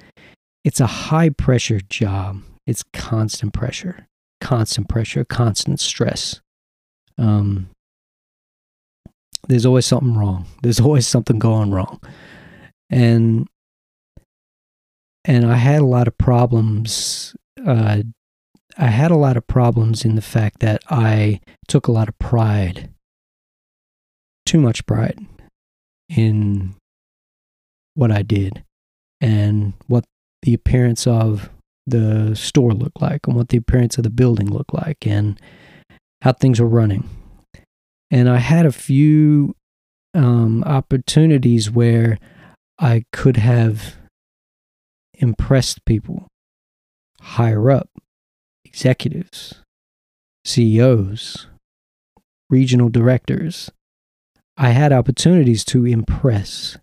it's 0.64 0.80
a 0.80 0.88
high 0.88 1.30
pressure 1.30 1.80
job. 1.80 2.42
It's 2.66 2.84
constant 2.94 3.54
pressure, 3.54 4.08
constant 4.42 4.90
pressure, 4.90 5.24
constant 5.24 5.80
stress. 5.80 6.42
Um, 7.18 7.70
there's 9.50 9.66
always 9.66 9.86
something 9.86 10.16
wrong. 10.16 10.46
There's 10.62 10.80
always 10.80 11.08
something 11.08 11.40
going 11.40 11.72
wrong, 11.72 12.00
and 12.90 13.48
and 15.26 15.46
I 15.46 15.56
had 15.56 15.82
a 15.82 15.86
lot 15.86 16.08
of 16.08 16.18
problems. 16.18 17.36
Uh, 17.66 18.04
I 18.78 18.88
had 18.88 19.12
a 19.12 19.18
lot 19.18 19.36
of 19.36 19.46
problems 19.46 20.06
in 20.06 20.16
the 20.16 20.22
fact 20.22 20.60
that 20.62 20.82
I 20.90 21.42
took 21.68 21.88
a 21.88 21.92
lot 21.92 22.08
of 22.08 22.18
pride, 22.18 22.90
too 24.46 24.62
much 24.62 24.86
pride, 24.86 25.20
in 26.08 26.76
what 27.96 28.12
I 28.12 28.22
did 28.22 28.64
and 29.20 29.74
what 29.88 30.06
the 30.44 30.54
appearance 30.54 31.06
of 31.06 31.50
the 31.86 32.34
store 32.36 32.72
looked 32.72 33.02
like 33.02 33.28
and 33.28 33.36
what 33.36 33.50
the 33.50 33.58
appearance 33.58 33.98
of 33.98 34.04
the 34.04 34.10
building 34.10 34.50
looked 34.50 34.74
like 34.74 35.06
and 35.06 35.40
how 36.22 36.32
things 36.32 36.62
were 36.62 36.68
running. 36.68 37.10
And 38.12 38.30
I 38.30 38.38
had 38.38 38.66
a 38.66 38.72
few 38.72 39.56
um, 40.14 40.64
opportunities 40.64 41.70
where 41.70 42.18
I 42.80 43.04
could 43.12 43.38
have 43.38 43.98
impressed 45.14 45.86
people 45.86 46.28
higher 47.22 47.70
up, 47.70 47.90
executives, 48.66 49.62
CEOs, 50.46 51.48
regional 52.50 52.90
directors. 52.90 53.70
I 54.58 54.70
had 54.70 54.92
opportunities 54.92 55.64
to 55.66 55.86
impress. 55.86 56.78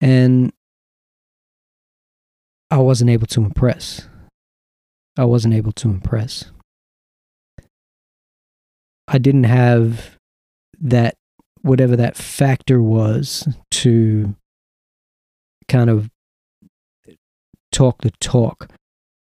And 0.00 0.52
I 2.70 2.78
wasn't 2.78 3.10
able 3.10 3.26
to 3.28 3.44
impress. 3.44 4.08
I 5.16 5.24
wasn't 5.24 5.54
able 5.54 5.72
to 5.72 5.88
impress. 5.88 6.50
I 9.08 9.18
didn't 9.18 9.44
have 9.44 10.16
that, 10.80 11.14
whatever 11.62 11.96
that 11.96 12.16
factor 12.16 12.82
was, 12.82 13.46
to 13.72 14.34
kind 15.68 15.90
of 15.90 16.10
talk 17.72 18.02
the 18.02 18.12
talk, 18.20 18.68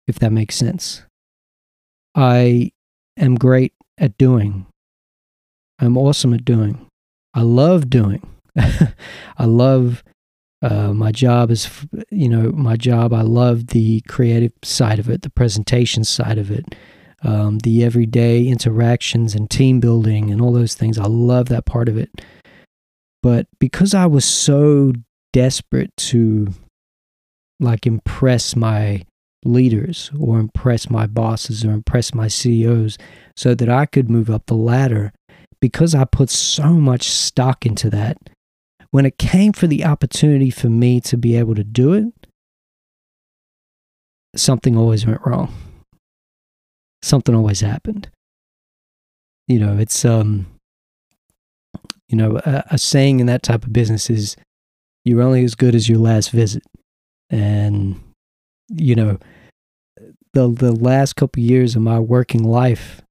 if 0.06 0.18
that 0.18 0.32
makes 0.32 0.54
sense. 0.56 1.02
I 2.14 2.72
am 3.16 3.34
great 3.34 3.74
at 3.98 4.16
doing. 4.18 4.66
I'm 5.78 5.96
awesome 5.98 6.32
at 6.32 6.44
doing. 6.44 6.86
I 7.34 7.42
love 7.42 7.90
doing. 7.90 8.22
I 8.56 9.44
love 9.44 10.02
Uh, 10.62 10.92
my 10.94 11.12
job 11.12 11.50
is, 11.50 11.68
you 12.10 12.28
know, 12.30 12.50
my 12.50 12.76
job. 12.76 13.12
I 13.12 13.20
love 13.20 13.68
the 13.68 14.00
creative 14.08 14.52
side 14.64 14.98
of 14.98 15.08
it, 15.10 15.20
the 15.20 15.30
presentation 15.30 16.02
side 16.02 16.38
of 16.38 16.50
it, 16.50 16.74
um, 17.22 17.58
the 17.60 17.84
everyday 17.84 18.46
interactions 18.46 19.34
and 19.34 19.50
team 19.50 19.80
building 19.80 20.30
and 20.30 20.40
all 20.40 20.52
those 20.52 20.74
things. 20.74 20.98
I 20.98 21.06
love 21.06 21.48
that 21.48 21.66
part 21.66 21.88
of 21.88 21.96
it. 21.96 22.10
But 23.22 23.46
because 23.58 23.94
I 23.94 24.06
was 24.06 24.24
so 24.24 24.92
desperate 25.32 25.96
to 25.96 26.48
like 27.58 27.86
impress 27.86 28.54
my 28.54 29.02
leaders 29.44 30.10
or 30.18 30.38
impress 30.38 30.90
my 30.90 31.06
bosses 31.06 31.64
or 31.64 31.72
impress 31.72 32.14
my 32.14 32.28
CEOs 32.28 32.98
so 33.36 33.54
that 33.54 33.68
I 33.68 33.86
could 33.86 34.10
move 34.10 34.30
up 34.30 34.46
the 34.46 34.54
ladder, 34.54 35.12
because 35.60 35.94
I 35.94 36.04
put 36.04 36.30
so 36.30 36.74
much 36.74 37.08
stock 37.08 37.64
into 37.64 37.88
that, 37.90 38.18
when 38.90 39.06
it 39.06 39.18
came 39.18 39.52
for 39.52 39.66
the 39.66 39.84
opportunity 39.84 40.50
for 40.50 40.68
me 40.68 41.00
to 41.02 41.16
be 41.16 41.36
able 41.36 41.54
to 41.54 41.64
do 41.64 41.92
it, 41.92 42.06
something 44.36 44.76
always 44.76 45.06
went 45.06 45.20
wrong. 45.24 45.52
Something 47.06 47.36
always 47.36 47.60
happened. 47.60 48.10
You 49.46 49.60
know, 49.60 49.78
it's 49.78 50.04
um 50.04 50.46
you 52.08 52.16
know, 52.16 52.40
a, 52.44 52.64
a 52.72 52.78
saying 52.78 53.20
in 53.20 53.26
that 53.26 53.44
type 53.44 53.64
of 53.64 53.72
business 53.72 54.10
is 54.10 54.36
you're 55.04 55.22
only 55.22 55.44
as 55.44 55.54
good 55.54 55.76
as 55.76 55.88
your 55.88 55.98
last 55.98 56.30
visit. 56.30 56.64
And 57.30 58.02
you 58.68 58.96
know, 58.96 59.18
the 60.32 60.48
the 60.48 60.72
last 60.72 61.14
couple 61.14 61.40
of 61.40 61.48
years 61.48 61.76
of 61.76 61.82
my 61.82 62.00
working 62.00 62.42
life 62.42 63.02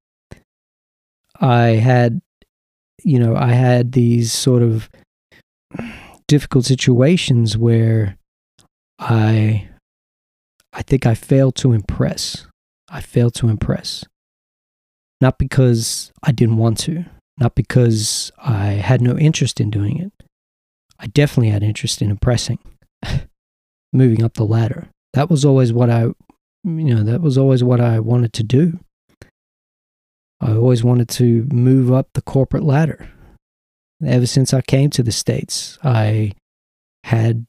I 1.40 1.68
had 1.80 2.22
you 3.02 3.18
know, 3.18 3.34
I 3.34 3.54
had 3.54 3.94
these 3.94 4.34
sort 4.34 4.62
of 4.62 4.90
difficult 6.28 6.66
situations 6.66 7.58
where 7.58 8.18
I 9.00 9.70
I 10.74 10.82
think 10.82 11.06
I 11.06 11.16
failed 11.16 11.56
to 11.58 11.72
impress. 11.72 12.46
I 12.90 13.02
failed 13.02 13.36
to 13.36 13.50
impress. 13.50 14.06
Not 15.22 15.38
because 15.38 16.12
I 16.24 16.32
didn't 16.32 16.58
want 16.58 16.78
to, 16.80 17.06
not 17.38 17.56
because 17.56 18.32
I 18.38 18.68
had 18.74 19.02
no 19.02 19.18
interest 19.18 19.60
in 19.60 19.70
doing 19.70 19.98
it. 19.98 20.12
I 21.00 21.08
definitely 21.08 21.50
had 21.50 21.64
interest 21.64 22.02
in 22.02 22.10
impressing, 22.10 22.60
moving 23.94 24.24
up 24.24 24.36
the 24.36 24.46
ladder. 24.46 24.88
That 25.14 25.30
was 25.30 25.46
always 25.46 25.74
what 25.74 25.90
I, 25.90 26.04
you 26.64 26.96
know, 26.96 27.04
that 27.04 27.22
was 27.22 27.38
always 27.38 27.64
what 27.64 27.82
I 27.82 28.00
wanted 28.00 28.34
to 28.34 28.44
do. 28.44 28.80
I 30.42 30.54
always 30.54 30.84
wanted 30.84 31.10
to 31.10 31.48
move 31.52 31.92
up 31.92 32.10
the 32.14 32.22
corporate 32.22 32.64
ladder. 32.64 33.10
Ever 34.06 34.26
since 34.26 34.54
I 34.54 34.62
came 34.62 34.90
to 34.92 35.04
the 35.04 35.12
States, 35.12 35.80
I 35.84 36.34
had, 37.06 37.46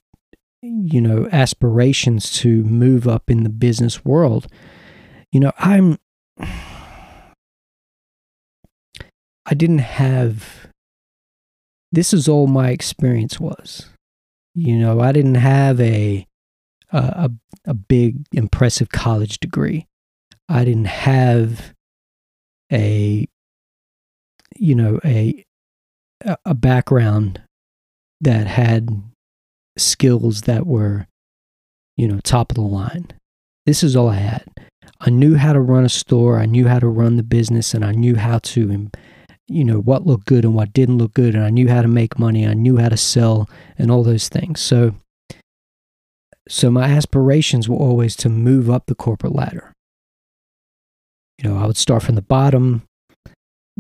you 0.62 1.00
know, 1.00 1.28
aspirations 1.32 2.32
to 2.38 2.62
move 2.64 3.08
up 3.08 3.28
in 3.28 3.42
the 3.42 3.48
business 3.48 4.04
world. 4.04 4.46
You 5.36 5.40
know, 5.40 5.52
I'm, 5.58 5.98
I 9.44 9.52
didn't 9.54 9.80
have, 9.80 10.68
this 11.92 12.14
is 12.14 12.26
all 12.26 12.46
my 12.46 12.70
experience 12.70 13.38
was. 13.38 13.90
You 14.54 14.78
know, 14.78 14.98
I 15.02 15.12
didn't 15.12 15.34
have 15.34 15.78
a, 15.78 16.26
a, 16.90 17.30
a 17.66 17.74
big, 17.74 18.24
impressive 18.32 18.88
college 18.88 19.38
degree. 19.38 19.84
I 20.48 20.64
didn't 20.64 20.86
have 20.86 21.74
a 22.72 23.26
you 24.56 24.74
know 24.74 24.98
a 25.04 25.44
a 26.46 26.54
background 26.54 27.42
that 28.22 28.46
had 28.46 28.88
skills 29.76 30.42
that 30.42 30.66
were 30.66 31.06
you 31.98 32.08
know 32.08 32.20
top 32.24 32.50
of 32.50 32.54
the 32.54 32.62
line 32.62 33.08
this 33.66 33.82
is 33.82 33.94
all 33.94 34.08
i 34.08 34.16
had 34.16 34.46
i 35.00 35.10
knew 35.10 35.34
how 35.34 35.52
to 35.52 35.60
run 35.60 35.84
a 35.84 35.88
store 35.88 36.38
i 36.38 36.46
knew 36.46 36.66
how 36.66 36.78
to 36.78 36.88
run 36.88 37.16
the 37.16 37.22
business 37.22 37.74
and 37.74 37.84
i 37.84 37.92
knew 37.92 38.16
how 38.16 38.38
to 38.38 38.70
um, 38.72 38.90
you 39.48 39.64
know 39.64 39.78
what 39.78 40.06
looked 40.06 40.26
good 40.26 40.44
and 40.44 40.54
what 40.54 40.72
didn't 40.72 40.98
look 40.98 41.14
good 41.14 41.34
and 41.34 41.44
i 41.44 41.50
knew 41.50 41.68
how 41.68 41.82
to 41.82 41.88
make 41.88 42.18
money 42.18 42.46
i 42.46 42.54
knew 42.54 42.76
how 42.76 42.88
to 42.88 42.96
sell 42.96 43.48
and 43.78 43.90
all 43.90 44.02
those 44.02 44.28
things 44.28 44.60
so 44.60 44.94
so 46.48 46.70
my 46.70 46.84
aspirations 46.84 47.68
were 47.68 47.76
always 47.76 48.14
to 48.14 48.28
move 48.28 48.70
up 48.70 48.86
the 48.86 48.94
corporate 48.94 49.34
ladder 49.34 49.72
you 51.38 51.50
know, 51.50 51.58
I 51.58 51.66
would 51.66 51.76
start 51.76 52.02
from 52.02 52.14
the 52.14 52.22
bottom. 52.22 52.82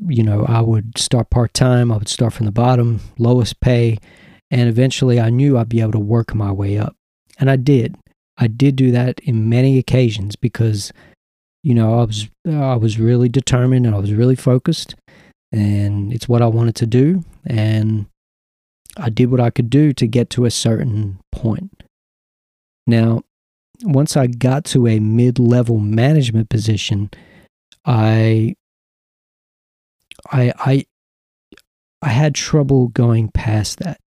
You 0.06 0.22
know, 0.22 0.44
I 0.46 0.60
would 0.60 0.98
start 0.98 1.30
part 1.30 1.54
time. 1.54 1.90
I 1.90 1.96
would 1.96 2.08
start 2.08 2.32
from 2.34 2.46
the 2.46 2.52
bottom, 2.52 3.00
lowest 3.18 3.60
pay. 3.60 3.98
And 4.50 4.68
eventually 4.68 5.18
I 5.18 5.30
knew 5.30 5.56
I'd 5.56 5.68
be 5.68 5.80
able 5.80 5.92
to 5.92 5.98
work 5.98 6.34
my 6.34 6.52
way 6.52 6.78
up. 6.78 6.94
And 7.38 7.50
I 7.50 7.56
did. 7.56 7.96
I 8.38 8.48
did 8.48 8.76
do 8.76 8.90
that 8.90 9.20
in 9.20 9.48
many 9.48 9.78
occasions 9.78 10.36
because, 10.36 10.92
you 11.62 11.74
know, 11.74 12.00
I 12.00 12.04
was 12.04 12.28
I 12.46 12.76
was 12.76 12.98
really 12.98 13.28
determined 13.28 13.86
and 13.86 13.94
I 13.94 13.98
was 13.98 14.12
really 14.12 14.36
focused 14.36 14.94
and 15.52 16.12
it's 16.12 16.28
what 16.28 16.42
I 16.42 16.46
wanted 16.46 16.74
to 16.76 16.86
do. 16.86 17.24
And 17.46 18.06
I 18.96 19.10
did 19.10 19.30
what 19.30 19.40
I 19.40 19.50
could 19.50 19.70
do 19.70 19.92
to 19.94 20.06
get 20.06 20.30
to 20.30 20.44
a 20.44 20.50
certain 20.50 21.18
point. 21.32 21.82
Now, 22.86 23.22
once 23.82 24.16
I 24.16 24.26
got 24.26 24.64
to 24.66 24.86
a 24.86 24.98
mid 24.98 25.38
level 25.38 25.78
management 25.78 26.48
position, 26.48 27.10
I 27.84 28.54
I 30.30 30.52
I 30.58 30.86
I 32.02 32.08
had 32.10 32.34
trouble 32.34 32.88
going 32.88 33.30
past 33.30 33.78
that. 33.78 34.00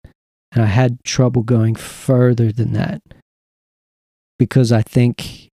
And 0.51 0.63
I 0.63 0.67
had 0.67 1.03
trouble 1.03 1.43
going 1.43 1.75
further 1.75 2.51
than 2.51 2.73
that. 2.73 3.01
Because 4.39 4.71
I 4.71 4.81
think 4.81 5.49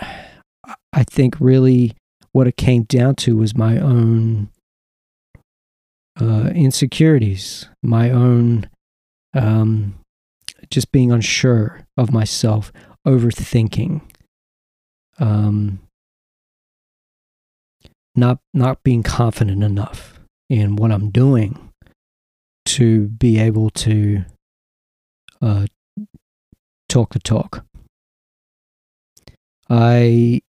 I 0.00 1.04
think 1.04 1.36
really 1.40 1.94
what 2.32 2.46
it 2.46 2.56
came 2.56 2.84
down 2.84 3.14
to 3.16 3.36
was 3.36 3.56
my 3.56 3.78
own 3.78 4.50
uh, 6.20 6.50
insecurities, 6.54 7.68
my 7.82 8.10
own 8.10 8.68
um, 9.34 9.94
just 10.70 10.92
being 10.92 11.12
unsure 11.12 11.80
of 11.96 12.12
myself, 12.12 12.72
overthinking, 13.06 14.00
um, 15.18 15.80
not 18.14 18.38
not 18.52 18.82
being 18.82 19.02
confident 19.02 19.62
enough 19.62 20.18
in 20.50 20.76
what 20.76 20.90
I'm 20.90 21.10
doing 21.10 21.70
to 22.66 23.08
be 23.08 23.38
able 23.38 23.70
to 23.70 24.24
uh, 25.40 25.66
talk 26.88 27.12
the 27.12 27.18
talk. 27.18 27.64
I 29.70 30.40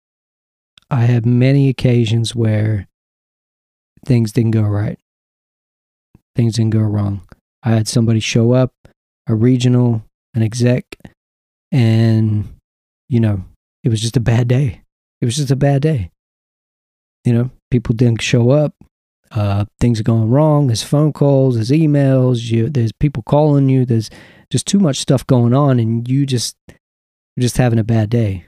I 0.91 1.03
have 1.03 1.27
many 1.27 1.69
occasions 1.69 2.35
where 2.35 2.87
things 4.07 4.33
didn't 4.33 4.53
go 4.53 4.63
right. 4.63 4.99
Things 6.35 6.55
didn't 6.55 6.71
go 6.71 6.81
wrong. 6.81 7.23
I 7.63 7.71
had 7.71 7.89
somebody 7.89 8.21
show 8.21 8.53
up, 8.53 8.73
a 9.27 9.35
regional, 9.35 10.05
an 10.35 10.43
exec, 10.43 10.85
and 11.73 12.55
you 13.09 13.21
know, 13.21 13.45
it 13.83 13.89
was 13.89 14.01
just 14.01 14.17
a 14.17 14.21
bad 14.21 14.49
day. 14.49 14.83
It 15.21 15.25
was 15.25 15.37
just 15.37 15.51
a 15.51 15.57
bad 15.57 15.83
day. 15.83 16.11
You 17.25 17.33
know, 17.33 17.51
people 17.71 17.95
didn't 17.95 18.23
show 18.23 18.51
up. 18.51 18.75
Uh, 19.31 19.67
things 19.79 20.01
are 20.01 20.05
going 20.05 20.31
wrong. 20.31 20.69
There's 20.69 20.83
phone 20.83 21.13
calls, 21.13 21.57
there's 21.57 21.71
emails, 21.71 22.51
you, 22.51 22.71
there's 22.71 22.93
people 22.93 23.23
calling 23.23 23.69
you. 23.69 23.85
There's 23.85 24.11
just 24.51 24.67
too 24.67 24.79
much 24.79 24.99
stuff 24.99 25.27
going 25.27 25.53
on, 25.53 25.79
and 25.79 26.09
you 26.09 26.25
just 26.25 26.57
you're 27.37 27.43
just 27.43 27.59
having 27.59 27.79
a 27.79 27.85
bad 27.85 28.11
day. 28.11 28.47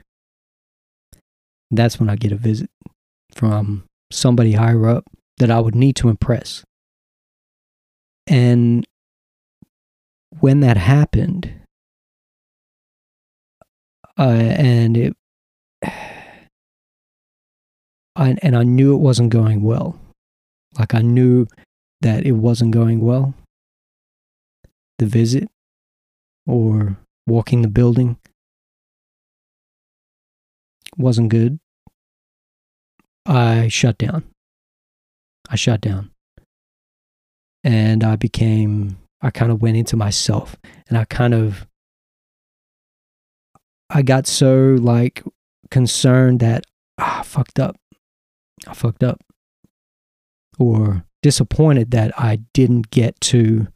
That's 1.69 1.99
when 1.99 2.09
I 2.09 2.15
get 2.15 2.31
a 2.31 2.35
visit 2.35 2.69
from 3.33 3.85
somebody 4.11 4.53
higher 4.53 4.87
up 4.87 5.05
that 5.37 5.51
I 5.51 5.59
would 5.59 5.75
need 5.75 5.95
to 5.97 6.09
impress. 6.09 6.63
And 8.27 8.85
when 10.39 10.59
that 10.61 10.77
happened, 10.77 11.53
uh, 14.17 14.23
and 14.57 14.97
it 14.97 15.13
I, 18.15 18.35
and 18.41 18.55
I 18.55 18.63
knew 18.63 18.93
it 18.93 18.99
wasn't 18.99 19.29
going 19.29 19.63
well. 19.63 19.97
Like 20.77 20.93
I 20.93 21.01
knew 21.01 21.47
that 22.01 22.25
it 22.25 22.33
wasn't 22.33 22.71
going 22.71 23.01
well. 23.01 23.33
The 24.97 25.05
visit 25.05 25.49
or 26.45 26.97
walking 27.27 27.61
the 27.61 27.67
building 27.67 28.17
wasn't 30.97 31.29
good. 31.29 31.59
I 33.25 33.67
shut 33.67 33.97
down. 33.97 34.23
I 35.49 35.55
shut 35.55 35.81
down. 35.81 36.11
And 37.63 38.03
I 38.03 38.15
became, 38.15 38.97
I 39.21 39.29
kind 39.29 39.51
of 39.51 39.61
went 39.61 39.77
into 39.77 39.95
myself 39.95 40.55
and 40.87 40.97
I 40.97 41.05
kind 41.05 41.33
of, 41.33 41.67
I 43.89 44.01
got 44.01 44.25
so 44.25 44.77
like 44.79 45.23
concerned 45.69 46.39
that 46.39 46.65
ah, 46.97 47.19
I 47.19 47.23
fucked 47.23 47.59
up. 47.59 47.77
I 48.67 48.73
fucked 48.73 49.03
up. 49.03 49.19
Or 50.61 51.03
disappointed 51.23 51.89
that 51.89 52.11
I 52.19 52.41
didn't 52.53 52.91
get 52.91 53.19
to 53.21 53.67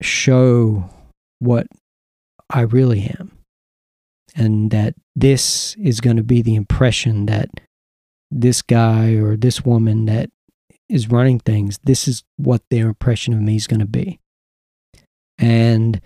show 0.00 0.88
what 1.40 1.66
I 2.48 2.60
really 2.60 3.02
am. 3.18 3.32
And 4.36 4.70
that 4.70 4.94
this 5.16 5.74
is 5.74 6.00
going 6.00 6.18
to 6.18 6.22
be 6.22 6.40
the 6.40 6.54
impression 6.54 7.26
that 7.26 7.48
this 8.30 8.62
guy 8.62 9.14
or 9.14 9.36
this 9.36 9.64
woman 9.64 10.04
that 10.06 10.30
is 10.88 11.10
running 11.10 11.40
things, 11.40 11.80
this 11.82 12.06
is 12.06 12.22
what 12.36 12.62
their 12.70 12.86
impression 12.86 13.34
of 13.34 13.40
me 13.40 13.56
is 13.56 13.66
going 13.66 13.80
to 13.80 13.86
be. 13.86 14.20
And 15.38 16.00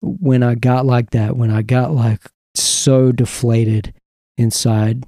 when 0.00 0.42
I 0.42 0.54
got 0.54 0.86
like 0.86 1.10
that, 1.10 1.36
when 1.36 1.50
I 1.50 1.60
got 1.60 1.92
like 1.92 2.22
so 2.54 3.12
deflated 3.12 3.92
inside, 4.38 5.04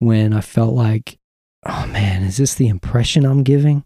when 0.00 0.32
I 0.32 0.40
felt 0.40 0.74
like, 0.74 1.16
oh 1.64 1.86
man, 1.86 2.22
is 2.22 2.36
this 2.36 2.54
the 2.54 2.68
impression 2.68 3.24
I'm 3.24 3.42
giving? 3.42 3.84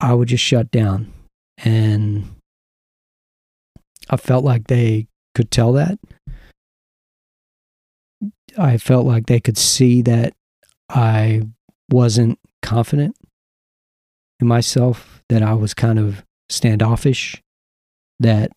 I 0.00 0.14
would 0.14 0.28
just 0.28 0.44
shut 0.44 0.70
down. 0.70 1.12
And 1.58 2.36
I 4.10 4.16
felt 4.16 4.44
like 4.44 4.66
they 4.66 5.06
could 5.34 5.50
tell 5.50 5.72
that. 5.72 5.98
I 8.58 8.78
felt 8.78 9.06
like 9.06 9.26
they 9.26 9.40
could 9.40 9.58
see 9.58 10.02
that 10.02 10.32
I 10.88 11.42
wasn't 11.90 12.38
confident 12.62 13.16
in 14.40 14.46
myself, 14.46 15.22
that 15.28 15.42
I 15.42 15.54
was 15.54 15.74
kind 15.74 15.98
of 15.98 16.24
standoffish, 16.48 17.42
that 18.20 18.52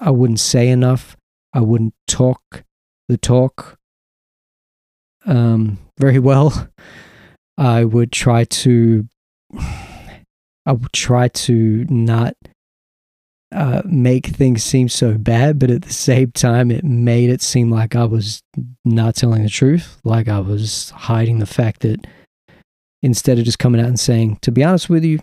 I 0.00 0.10
wouldn't 0.10 0.40
say 0.40 0.68
enough, 0.68 1.16
I 1.52 1.60
wouldn't 1.60 1.94
talk 2.06 2.64
the 3.08 3.16
talk 3.16 3.78
um, 5.26 5.78
very 5.98 6.18
well. 6.18 6.68
I 7.58 7.84
would 7.84 8.12
try 8.12 8.44
to, 8.44 9.06
I 9.54 10.72
would 10.72 10.92
try 10.92 11.28
to 11.28 11.86
not 11.88 12.34
uh, 13.52 13.82
make 13.84 14.26
things 14.26 14.62
seem 14.64 14.88
so 14.88 15.16
bad, 15.16 15.58
but 15.58 15.70
at 15.70 15.82
the 15.82 15.92
same 15.92 16.32
time, 16.32 16.70
it 16.70 16.84
made 16.84 17.30
it 17.30 17.40
seem 17.40 17.70
like 17.70 17.94
I 17.94 18.04
was 18.04 18.42
not 18.84 19.14
telling 19.14 19.42
the 19.42 19.48
truth, 19.48 19.98
like 20.04 20.28
I 20.28 20.40
was 20.40 20.90
hiding 20.90 21.38
the 21.38 21.46
fact 21.46 21.80
that 21.80 22.06
instead 23.02 23.38
of 23.38 23.44
just 23.44 23.58
coming 23.58 23.80
out 23.80 23.86
and 23.86 24.00
saying, 24.00 24.38
to 24.42 24.50
be 24.50 24.64
honest 24.64 24.90
with 24.90 25.04
you, 25.04 25.20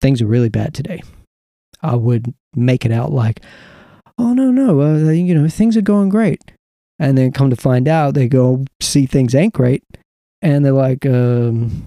things 0.00 0.22
are 0.22 0.26
really 0.26 0.48
bad 0.48 0.72
today, 0.72 1.02
I 1.82 1.96
would 1.96 2.32
make 2.54 2.86
it 2.86 2.92
out 2.92 3.12
like, 3.12 3.40
oh, 4.16 4.32
no, 4.32 4.50
no, 4.50 4.80
uh, 4.80 5.10
you 5.10 5.34
know, 5.34 5.48
things 5.48 5.76
are 5.76 5.82
going 5.82 6.08
great. 6.08 6.52
And 7.00 7.18
then 7.18 7.32
come 7.32 7.50
to 7.50 7.56
find 7.56 7.88
out, 7.88 8.14
they 8.14 8.28
go 8.28 8.64
see 8.80 9.06
things 9.06 9.34
ain't 9.34 9.54
great. 9.54 9.82
And 10.42 10.64
they're 10.64 10.72
like, 10.72 11.04
um, 11.06 11.82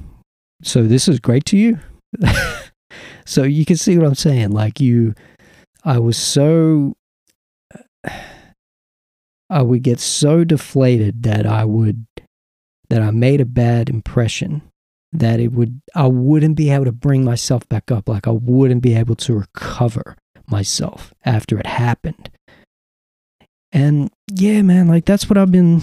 so 0.63 0.83
this 0.83 1.07
is 1.07 1.19
great 1.19 1.45
to 1.45 1.57
you? 1.57 1.79
so 3.25 3.43
you 3.43 3.63
can 3.63 3.77
see 3.77 3.97
what 3.97 4.07
I'm 4.07 4.15
saying. 4.15 4.51
Like, 4.51 4.79
you, 4.79 5.13
I 5.85 5.99
was 5.99 6.17
so, 6.17 6.95
I 9.49 9.61
would 9.61 9.83
get 9.83 9.99
so 9.99 10.43
deflated 10.43 11.23
that 11.23 11.45
I 11.45 11.63
would, 11.63 12.05
that 12.89 13.01
I 13.01 13.11
made 13.11 13.39
a 13.39 13.45
bad 13.45 13.89
impression 13.89 14.63
that 15.13 15.39
it 15.39 15.51
would 15.51 15.79
I 15.95 16.07
wouldn't 16.07 16.57
be 16.57 16.71
able 16.71 16.85
to 16.85 16.91
bring 16.91 17.23
myself 17.23 17.69
back 17.69 17.91
up 17.91 18.09
like 18.09 18.27
I 18.27 18.31
wouldn't 18.31 18.81
be 18.81 18.95
able 18.95 19.15
to 19.17 19.35
recover 19.35 20.17
myself 20.47 21.13
after 21.23 21.59
it 21.59 21.67
happened. 21.67 22.29
And 23.73 24.11
yeah, 24.31 24.61
man, 24.61 24.87
like 24.87 25.05
that's 25.05 25.27
what 25.27 25.37
I've 25.37 25.51
been 25.51 25.81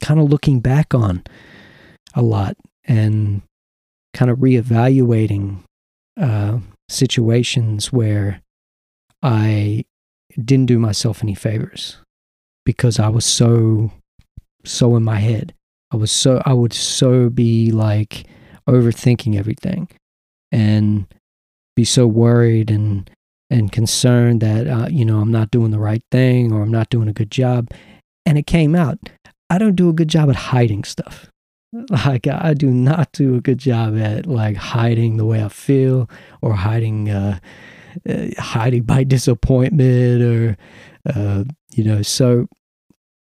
kind 0.00 0.18
of 0.18 0.30
looking 0.30 0.60
back 0.60 0.94
on 0.94 1.22
a 2.14 2.22
lot 2.22 2.56
and 2.84 3.42
kind 4.14 4.30
of 4.30 4.38
reevaluating 4.38 5.58
uh, 6.18 6.58
situations 6.88 7.92
where 7.92 8.40
I 9.22 9.84
didn't 10.42 10.66
do 10.66 10.78
myself 10.78 11.22
any 11.22 11.34
favors 11.34 11.98
because 12.64 12.98
I 12.98 13.08
was 13.08 13.26
so 13.26 13.92
so 14.64 14.96
in 14.96 15.02
my 15.02 15.18
head. 15.18 15.54
I 15.92 15.96
was 15.96 16.10
so 16.10 16.42
I 16.46 16.54
would 16.54 16.72
so 16.72 17.28
be 17.28 17.70
like 17.70 18.26
overthinking 18.68 19.36
everything 19.36 19.88
and 20.50 21.06
be 21.76 21.84
so 21.84 22.06
worried 22.06 22.70
and 22.70 23.10
and 23.50 23.72
concerned 23.72 24.40
that 24.40 24.66
uh, 24.66 24.88
you 24.90 25.04
know 25.04 25.20
I'm 25.20 25.32
not 25.32 25.50
doing 25.50 25.70
the 25.70 25.78
right 25.78 26.02
thing 26.10 26.52
or 26.52 26.62
I'm 26.62 26.70
not 26.70 26.90
doing 26.90 27.08
a 27.08 27.12
good 27.12 27.30
job. 27.30 27.70
And 28.26 28.38
it 28.38 28.46
came 28.46 28.74
out. 28.74 28.98
I 29.50 29.58
don't 29.58 29.76
do 29.76 29.88
a 29.88 29.92
good 29.92 30.08
job 30.08 30.30
at 30.30 30.36
hiding 30.36 30.84
stuff. 30.84 31.30
Like 31.90 32.28
I 32.28 32.54
do 32.54 32.70
not 32.70 33.10
do 33.10 33.34
a 33.34 33.40
good 33.40 33.58
job 33.58 33.98
at 33.98 34.26
like 34.26 34.56
hiding 34.56 35.16
the 35.16 35.24
way 35.24 35.42
I 35.42 35.48
feel 35.48 36.08
or 36.40 36.54
hiding 36.54 37.10
uh, 37.10 37.40
uh 38.08 38.26
hiding 38.38 38.84
my 38.86 39.02
disappointment 39.02 40.22
or 40.22 40.56
uh, 41.12 41.42
you 41.72 41.82
know 41.82 42.02
so 42.02 42.46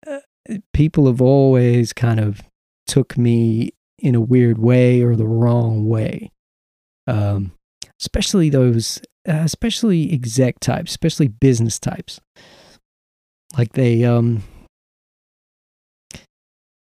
uh, 0.10 0.20
people 0.72 1.08
have 1.08 1.22
always 1.22 1.92
kind 1.92 2.22
of 2.22 2.42
took 2.86 3.18
me 3.18 3.72
in 4.00 4.16
a 4.16 4.22
weird 4.22 4.58
way 4.58 5.02
or 5.02 5.16
the 5.16 5.28
wrong 5.28 5.88
way. 5.88 6.32
Um, 7.06 7.52
especially 8.00 8.50
those, 8.50 9.02
uh, 9.28 9.42
especially 9.44 10.12
exec 10.14 10.60
types, 10.60 10.92
especially 10.92 11.28
business 11.28 11.80
types. 11.80 12.20
Like 13.58 13.74
they, 13.74 14.04
um, 14.04 14.44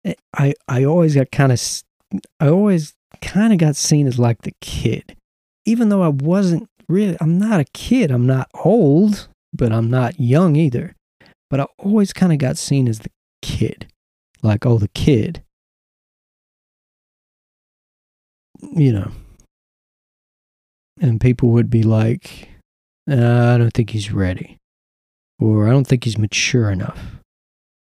eh, 0.04 0.14
I 0.34 0.54
I 0.68 0.84
always 0.84 1.14
got 1.14 1.30
kind 1.30 1.52
of, 1.52 1.60
I 2.40 2.48
always 2.48 2.94
kind 3.20 3.52
of 3.52 3.58
got 3.58 3.76
seen 3.76 4.06
as 4.06 4.18
like 4.18 4.42
the 4.42 4.52
kid, 4.60 5.16
even 5.64 5.88
though 5.88 6.02
I 6.02 6.08
wasn't 6.08 6.68
really. 6.88 7.16
I'm 7.20 7.38
not 7.38 7.60
a 7.60 7.66
kid. 7.72 8.10
I'm 8.10 8.26
not 8.26 8.48
old, 8.54 9.28
but 9.52 9.72
I'm 9.72 9.90
not 9.90 10.18
young 10.20 10.56
either. 10.56 10.94
But 11.48 11.60
I 11.60 11.66
always 11.78 12.12
kind 12.12 12.32
of 12.32 12.38
got 12.38 12.56
seen 12.56 12.88
as 12.88 13.00
the 13.00 13.10
kid, 13.42 13.86
like 14.42 14.66
oh 14.66 14.78
the 14.78 14.88
kid 14.88 15.42
you 18.72 18.92
know, 18.92 19.10
and 21.00 21.20
people 21.20 21.50
would 21.50 21.70
be 21.70 21.82
like, 21.82 22.48
uh, 23.10 23.54
I 23.54 23.58
don't 23.58 23.72
think 23.72 23.90
he's 23.90 24.12
ready, 24.12 24.58
or 25.38 25.68
I 25.68 25.70
don't 25.70 25.86
think 25.86 26.04
he's 26.04 26.18
mature 26.18 26.70
enough. 26.70 26.98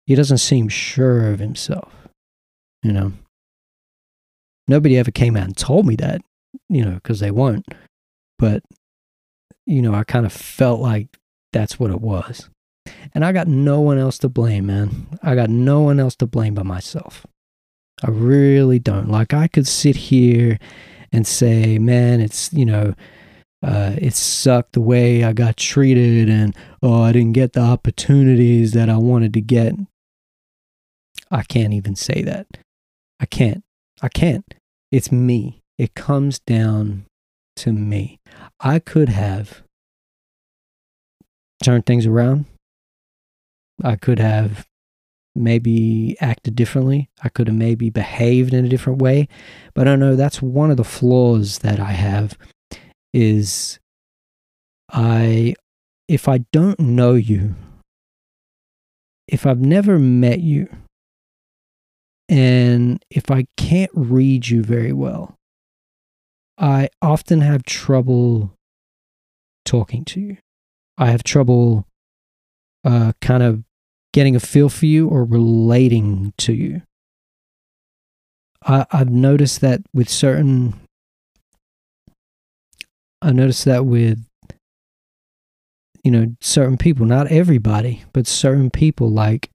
He 0.06 0.16
doesn't 0.16 0.40
seem 0.40 0.70
sure 0.70 1.32
of 1.32 1.40
himself, 1.40 1.92
you 2.82 2.92
know. 2.92 3.14
Nobody 4.68 4.98
ever 4.98 5.12
came 5.12 5.36
out 5.36 5.46
and 5.46 5.58
told 5.58 5.86
me 5.86 5.96
that, 5.98 6.22
you 6.70 6.86
know, 6.86 6.96
because 6.96 7.20
they 7.20 7.32
won't. 7.32 7.66
But, 8.40 8.64
you 9.66 9.82
know, 9.82 9.94
I 9.94 10.04
kind 10.04 10.26
of 10.26 10.32
felt 10.32 10.80
like 10.80 11.08
that's 11.52 11.80
what 11.80 11.92
it 11.92 12.02
was. 12.02 12.50
And 13.14 13.24
I 13.24 13.32
got 13.32 13.48
no 13.48 13.82
one 13.82 13.98
else 13.98 14.18
to 14.20 14.30
blame, 14.30 14.68
man. 14.68 15.08
I 15.22 15.36
got 15.36 15.50
no 15.50 15.82
one 15.82 16.00
else 16.00 16.16
to 16.18 16.28
blame 16.28 16.56
but 16.56 16.66
myself. 16.66 17.26
I 18.02 18.10
really 18.10 18.80
don't. 18.80 19.10
Like, 19.10 19.34
I 19.34 19.48
could 19.48 19.68
sit 19.68 19.96
here 19.96 20.60
and 21.14 21.26
say, 21.26 21.80
man, 21.80 22.20
it's, 22.20 22.52
you 22.52 22.66
know, 22.66 22.96
uh, 23.64 23.96
it 23.98 24.14
sucked 24.14 24.74
the 24.74 24.82
way 24.82 25.24
I 25.24 25.32
got 25.32 25.56
treated 25.56 26.30
and, 26.30 26.54
oh, 26.82 27.02
I 27.02 27.14
didn't 27.14 27.32
get 27.34 27.54
the 27.54 27.62
opportunities 27.62 28.74
that 28.74 28.90
I 28.90 28.98
wanted 28.98 29.34
to 29.36 29.42
get. 29.42 29.76
I 31.32 31.44
can't 31.44 31.74
even 31.74 31.96
say 31.96 32.22
that. 32.24 32.48
I 33.20 33.26
can't. 33.26 33.64
I 34.02 34.10
can't. 34.10 34.54
It's 34.92 35.12
me. 35.12 35.62
It 35.78 35.94
comes 35.94 36.40
down 36.40 37.06
to 37.58 37.72
me. 37.72 38.20
I 38.60 38.80
could 38.80 39.10
have 39.10 39.64
turned 41.64 41.86
things 41.86 42.06
around. 42.06 42.46
I 43.82 43.96
could 43.96 44.20
have 44.20 44.66
maybe 45.36 46.16
acted 46.20 46.56
differently. 46.56 47.10
I 47.24 47.30
could 47.30 47.48
have 47.48 47.56
maybe 47.56 47.90
behaved 47.90 48.54
in 48.54 48.66
a 48.66 48.70
different 48.70 49.02
way. 49.02 49.28
But 49.74 49.88
I 49.88 49.96
know 49.96 50.16
that's 50.16 50.42
one 50.42 50.72
of 50.72 50.78
the 50.78 50.84
flaws 50.84 51.60
that 51.60 51.80
I 51.80 51.92
have 51.92 52.38
is 53.14 53.80
I 54.92 55.56
if 56.08 56.28
I 56.28 56.40
don't 56.52 56.80
know 56.80 57.14
you, 57.14 57.56
if 59.28 59.46
I've 59.46 59.62
never 59.62 59.98
met 59.98 60.40
you, 60.40 60.68
and 62.30 63.04
if 63.10 63.32
I 63.32 63.46
can't 63.58 63.92
read 63.94 64.48
you 64.50 64.64
very 64.64 64.94
well, 64.94 65.36
I 66.58 66.90
often 67.02 67.42
have 67.42 67.64
trouble 67.64 68.54
talking 69.66 70.06
to 70.06 70.20
you. 70.20 70.38
I 70.98 71.08
have 71.08 71.24
trouble 71.24 71.88
uh, 72.84 73.14
kind 73.22 73.42
of 73.42 73.64
getting 74.14 74.36
a 74.36 74.40
feel 74.40 74.70
for 74.70 74.86
you 74.86 75.08
or 75.10 75.26
relating 75.26 76.34
to 76.38 76.54
you. 76.54 76.84
I, 78.66 78.86
I've 78.92 79.10
noticed 79.10 79.60
that 79.62 79.82
with 79.94 80.08
certain, 80.08 80.76
I 83.22 83.32
noticed 83.32 83.66
that 83.66 83.86
with, 83.86 84.24
you 86.04 86.12
know, 86.12 86.36
certain 86.42 86.78
people, 86.78 87.06
not 87.06 87.28
everybody, 87.28 88.04
but 88.14 88.28
certain 88.28 88.70
people, 88.70 89.10
like 89.10 89.50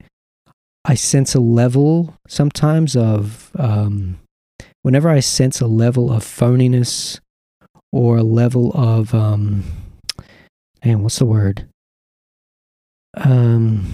I 0.85 0.95
sense 0.95 1.35
a 1.35 1.39
level 1.39 2.15
sometimes 2.27 2.95
of, 2.95 3.51
um, 3.57 4.19
whenever 4.81 5.09
I 5.09 5.19
sense 5.21 5.61
a 5.61 5.67
level 5.67 6.11
of 6.11 6.23
phoniness 6.23 7.19
or 7.91 8.17
a 8.17 8.23
level 8.23 8.71
of, 8.73 9.13
um, 9.13 9.63
damn, 10.81 11.03
what's 11.03 11.19
the 11.19 11.25
word? 11.25 11.67
Um, 13.15 13.91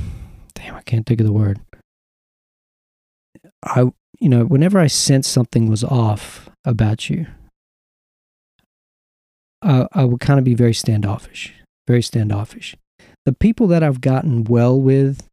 damn, 0.65 0.75
I 0.75 0.81
can't 0.81 1.05
think 1.05 1.19
of 1.19 1.25
the 1.25 1.33
word. 1.33 1.59
I, 3.63 3.91
you 4.19 4.29
know, 4.29 4.45
whenever 4.45 4.79
I 4.79 4.87
sensed 4.87 5.31
something 5.31 5.69
was 5.69 5.83
off 5.83 6.49
about 6.63 7.09
you, 7.09 7.27
I, 9.61 9.87
I 9.93 10.05
would 10.05 10.19
kind 10.19 10.39
of 10.39 10.45
be 10.45 10.55
very 10.55 10.73
standoffish, 10.73 11.53
very 11.87 12.01
standoffish. 12.01 12.75
The 13.25 13.33
people 13.33 13.67
that 13.67 13.83
I've 13.83 14.01
gotten 14.01 14.43
well 14.43 14.79
with 14.79 15.27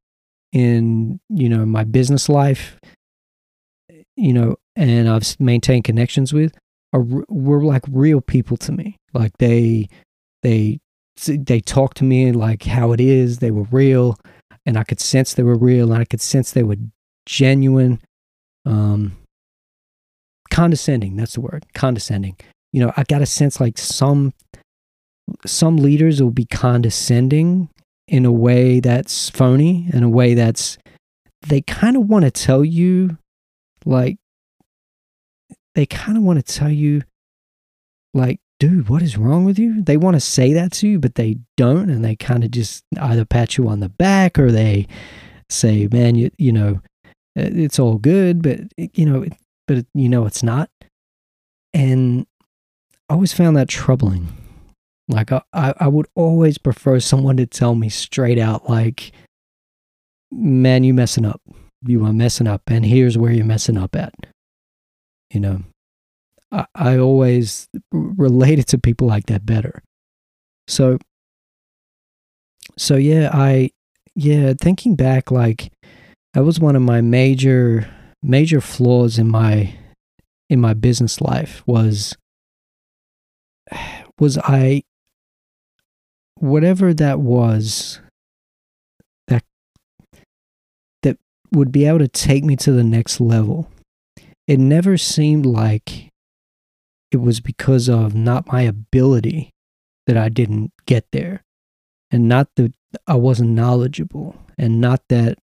in, 0.52 1.20
you 1.28 1.48
know, 1.48 1.64
my 1.66 1.84
business 1.84 2.28
life, 2.28 2.78
you 4.16 4.32
know, 4.32 4.56
and 4.76 5.08
I've 5.08 5.38
maintained 5.40 5.84
connections 5.84 6.32
with 6.32 6.54
are 6.92 7.04
were 7.28 7.64
like 7.64 7.84
real 7.90 8.20
people 8.20 8.56
to 8.58 8.72
me. 8.72 8.96
Like 9.14 9.32
they 9.38 9.88
they 10.42 10.80
they 11.26 11.60
talked 11.60 11.98
to 11.98 12.04
me 12.04 12.32
like 12.32 12.64
how 12.64 12.92
it 12.92 13.00
is. 13.00 13.38
They 13.38 13.50
were 13.50 13.66
real, 13.70 14.16
and 14.66 14.78
I 14.78 14.84
could 14.84 15.00
sense 15.00 15.34
they 15.34 15.42
were 15.42 15.56
real, 15.56 15.92
and 15.92 16.00
I 16.00 16.04
could 16.04 16.20
sense 16.20 16.52
they 16.52 16.62
were 16.62 16.76
genuine. 17.26 18.00
Um, 18.64 19.16
condescending. 20.50 21.16
That's 21.16 21.34
the 21.34 21.40
word. 21.40 21.66
Condescending. 21.74 22.36
You 22.72 22.84
know, 22.84 22.92
I 22.96 23.04
got 23.04 23.22
a 23.22 23.26
sense 23.26 23.60
like 23.60 23.78
some 23.78 24.32
some 25.46 25.76
leaders 25.76 26.22
will 26.22 26.30
be 26.30 26.44
condescending 26.44 27.68
in 28.08 28.24
a 28.24 28.32
way 28.32 28.80
that's 28.80 29.30
phony, 29.30 29.88
in 29.92 30.02
a 30.02 30.08
way 30.08 30.34
that's 30.34 30.78
they 31.48 31.60
kind 31.60 31.96
of 31.96 32.08
want 32.08 32.24
to 32.24 32.30
tell 32.30 32.64
you 32.64 33.18
like 33.84 34.18
they 35.74 35.86
kind 35.86 36.16
of 36.16 36.22
want 36.22 36.44
to 36.44 36.54
tell 36.54 36.70
you 36.70 37.02
like 38.14 38.38
dude, 38.62 38.88
what 38.88 39.02
is 39.02 39.18
wrong 39.18 39.44
with 39.44 39.58
you? 39.58 39.82
They 39.82 39.96
want 39.96 40.14
to 40.14 40.20
say 40.20 40.52
that 40.52 40.70
to 40.74 40.86
you, 40.86 41.00
but 41.00 41.16
they 41.16 41.38
don't. 41.56 41.90
And 41.90 42.04
they 42.04 42.14
kind 42.14 42.44
of 42.44 42.52
just 42.52 42.84
either 42.96 43.24
pat 43.24 43.58
you 43.58 43.66
on 43.66 43.80
the 43.80 43.88
back 43.88 44.38
or 44.38 44.52
they 44.52 44.86
say, 45.50 45.88
man, 45.90 46.14
you, 46.14 46.30
you 46.38 46.52
know, 46.52 46.80
it's 47.34 47.80
all 47.80 47.98
good, 47.98 48.40
but, 48.40 48.60
you 48.76 49.04
know, 49.04 49.26
but, 49.66 49.84
you 49.94 50.08
know, 50.08 50.26
it's 50.26 50.44
not. 50.44 50.70
And 51.74 52.24
I 53.08 53.14
always 53.14 53.32
found 53.32 53.56
that 53.56 53.66
troubling. 53.66 54.28
Like, 55.08 55.32
I, 55.32 55.42
I 55.52 55.88
would 55.88 56.06
always 56.14 56.56
prefer 56.56 57.00
someone 57.00 57.38
to 57.38 57.46
tell 57.46 57.74
me 57.74 57.88
straight 57.88 58.38
out, 58.38 58.70
like, 58.70 59.10
man, 60.30 60.84
you 60.84 60.94
messing 60.94 61.26
up. 61.26 61.42
You 61.84 62.04
are 62.04 62.12
messing 62.12 62.46
up. 62.46 62.62
And 62.68 62.86
here's 62.86 63.18
where 63.18 63.32
you're 63.32 63.44
messing 63.44 63.76
up 63.76 63.96
at. 63.96 64.14
You 65.32 65.40
know, 65.40 65.62
I, 66.74 66.98
always 66.98 67.68
related 67.92 68.66
to 68.68 68.78
people 68.78 69.08
like 69.08 69.26
that 69.26 69.46
better. 69.46 69.82
So, 70.68 70.98
so 72.76 72.96
yeah, 72.96 73.30
I, 73.32 73.70
yeah, 74.14 74.52
thinking 74.60 74.94
back, 74.94 75.30
like 75.30 75.72
that 76.34 76.44
was 76.44 76.60
one 76.60 76.76
of 76.76 76.82
my 76.82 77.00
major, 77.00 77.88
major 78.22 78.60
flaws 78.60 79.18
in 79.18 79.30
my, 79.30 79.74
in 80.50 80.60
my 80.60 80.74
business 80.74 81.20
life 81.20 81.62
was, 81.66 82.16
was 84.18 84.36
I, 84.36 84.82
whatever 86.38 86.92
that 86.92 87.18
was, 87.20 88.00
that, 89.28 89.42
that 91.02 91.16
would 91.52 91.72
be 91.72 91.86
able 91.86 92.00
to 92.00 92.08
take 92.08 92.44
me 92.44 92.56
to 92.56 92.72
the 92.72 92.84
next 92.84 93.20
level. 93.20 93.70
It 94.46 94.58
never 94.58 94.98
seemed 94.98 95.46
like 95.46 96.11
it 97.12 97.20
was 97.20 97.40
because 97.40 97.88
of 97.88 98.14
not 98.14 98.50
my 98.50 98.62
ability 98.62 99.50
that 100.06 100.16
I 100.16 100.30
didn't 100.30 100.72
get 100.86 101.06
there, 101.12 101.44
and 102.10 102.26
not 102.26 102.48
that 102.56 102.72
I 103.06 103.14
wasn't 103.14 103.50
knowledgeable, 103.50 104.34
and 104.58 104.80
not 104.80 105.02
that 105.08 105.38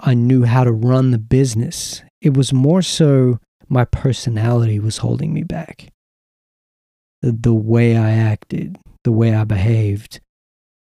I 0.00 0.14
knew 0.14 0.44
how 0.44 0.64
to 0.64 0.72
run 0.72 1.10
the 1.10 1.18
business. 1.18 2.02
It 2.20 2.34
was 2.34 2.52
more 2.52 2.82
so 2.82 3.38
my 3.68 3.84
personality 3.84 4.78
was 4.78 4.98
holding 4.98 5.32
me 5.32 5.42
back. 5.42 5.92
The, 7.22 7.32
the 7.32 7.54
way 7.54 7.96
I 7.96 8.10
acted, 8.10 8.78
the 9.04 9.12
way 9.12 9.34
I 9.34 9.44
behaved, 9.44 10.20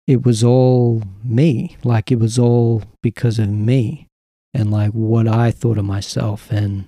it 0.06 0.24
was 0.24 0.44
all 0.44 1.04
me. 1.24 1.78
Like 1.84 2.12
it 2.12 2.20
was 2.20 2.40
all 2.40 2.84
because 3.02 3.40
of 3.40 3.50
me 3.50 4.08
and 4.54 4.72
like 4.72 4.92
what 4.92 5.28
I 5.28 5.52
thought 5.52 5.78
of 5.78 5.86
myself 5.86 6.50
and 6.52 6.88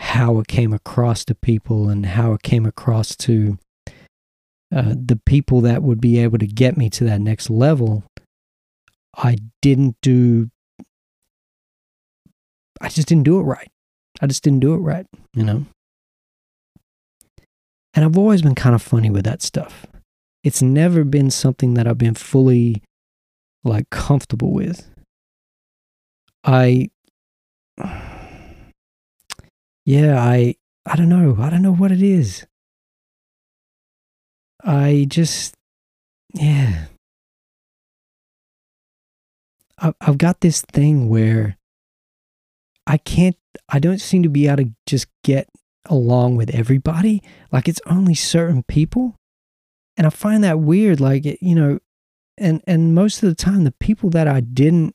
how 0.00 0.38
it 0.38 0.48
came 0.48 0.72
across 0.72 1.26
to 1.26 1.34
people 1.34 1.90
and 1.90 2.06
how 2.06 2.32
it 2.32 2.42
came 2.42 2.64
across 2.64 3.14
to 3.14 3.58
uh, 4.74 4.94
the 4.94 5.20
people 5.26 5.60
that 5.60 5.82
would 5.82 6.00
be 6.00 6.18
able 6.18 6.38
to 6.38 6.46
get 6.46 6.76
me 6.76 6.88
to 6.88 7.04
that 7.04 7.20
next 7.20 7.50
level, 7.50 8.04
I 9.14 9.36
didn't 9.60 9.96
do, 10.00 10.48
I 12.80 12.88
just 12.88 13.08
didn't 13.08 13.24
do 13.24 13.38
it 13.40 13.42
right. 13.42 13.68
I 14.22 14.26
just 14.26 14.42
didn't 14.42 14.60
do 14.60 14.72
it 14.72 14.78
right, 14.78 15.06
you 15.34 15.44
know? 15.44 15.66
And 17.92 18.04
I've 18.04 18.16
always 18.16 18.40
been 18.40 18.54
kind 18.54 18.74
of 18.74 18.80
funny 18.80 19.10
with 19.10 19.24
that 19.24 19.42
stuff. 19.42 19.86
It's 20.42 20.62
never 20.62 21.04
been 21.04 21.30
something 21.30 21.74
that 21.74 21.86
I've 21.86 21.98
been 21.98 22.14
fully 22.14 22.82
like 23.64 23.90
comfortable 23.90 24.52
with. 24.52 24.88
I 26.42 26.88
yeah, 29.90 30.22
I 30.22 30.54
I 30.86 30.94
don't 30.94 31.08
know. 31.08 31.36
I 31.40 31.50
don't 31.50 31.62
know 31.62 31.74
what 31.74 31.90
it 31.90 32.00
is. 32.00 32.46
I 34.62 35.06
just 35.08 35.52
yeah. 36.32 36.86
I 39.78 39.92
I've 40.00 40.18
got 40.18 40.42
this 40.42 40.60
thing 40.60 41.08
where 41.08 41.56
I 42.86 42.98
can't 42.98 43.36
I 43.68 43.80
don't 43.80 44.00
seem 44.00 44.22
to 44.22 44.28
be 44.28 44.46
able 44.46 44.58
to 44.58 44.70
just 44.86 45.08
get 45.24 45.48
along 45.86 46.36
with 46.36 46.54
everybody. 46.54 47.20
Like 47.50 47.66
it's 47.66 47.80
only 47.86 48.14
certain 48.14 48.62
people. 48.62 49.16
And 49.96 50.06
I 50.06 50.10
find 50.10 50.44
that 50.44 50.60
weird 50.60 51.00
like 51.00 51.24
you 51.24 51.56
know 51.56 51.80
and 52.38 52.62
and 52.64 52.94
most 52.94 53.24
of 53.24 53.28
the 53.28 53.34
time 53.34 53.64
the 53.64 53.74
people 53.80 54.08
that 54.10 54.28
I 54.28 54.38
didn't 54.38 54.94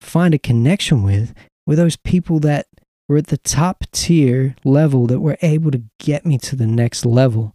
find 0.00 0.34
a 0.34 0.38
connection 0.38 1.02
with 1.02 1.34
were 1.66 1.74
those 1.74 1.96
people 1.96 2.38
that 2.40 2.66
were 3.08 3.16
at 3.18 3.28
the 3.28 3.38
top 3.38 3.84
tier 3.92 4.56
level 4.64 5.06
that 5.06 5.20
were 5.20 5.38
able 5.42 5.70
to 5.70 5.82
get 5.98 6.24
me 6.24 6.38
to 6.38 6.56
the 6.56 6.66
next 6.66 7.04
level. 7.04 7.54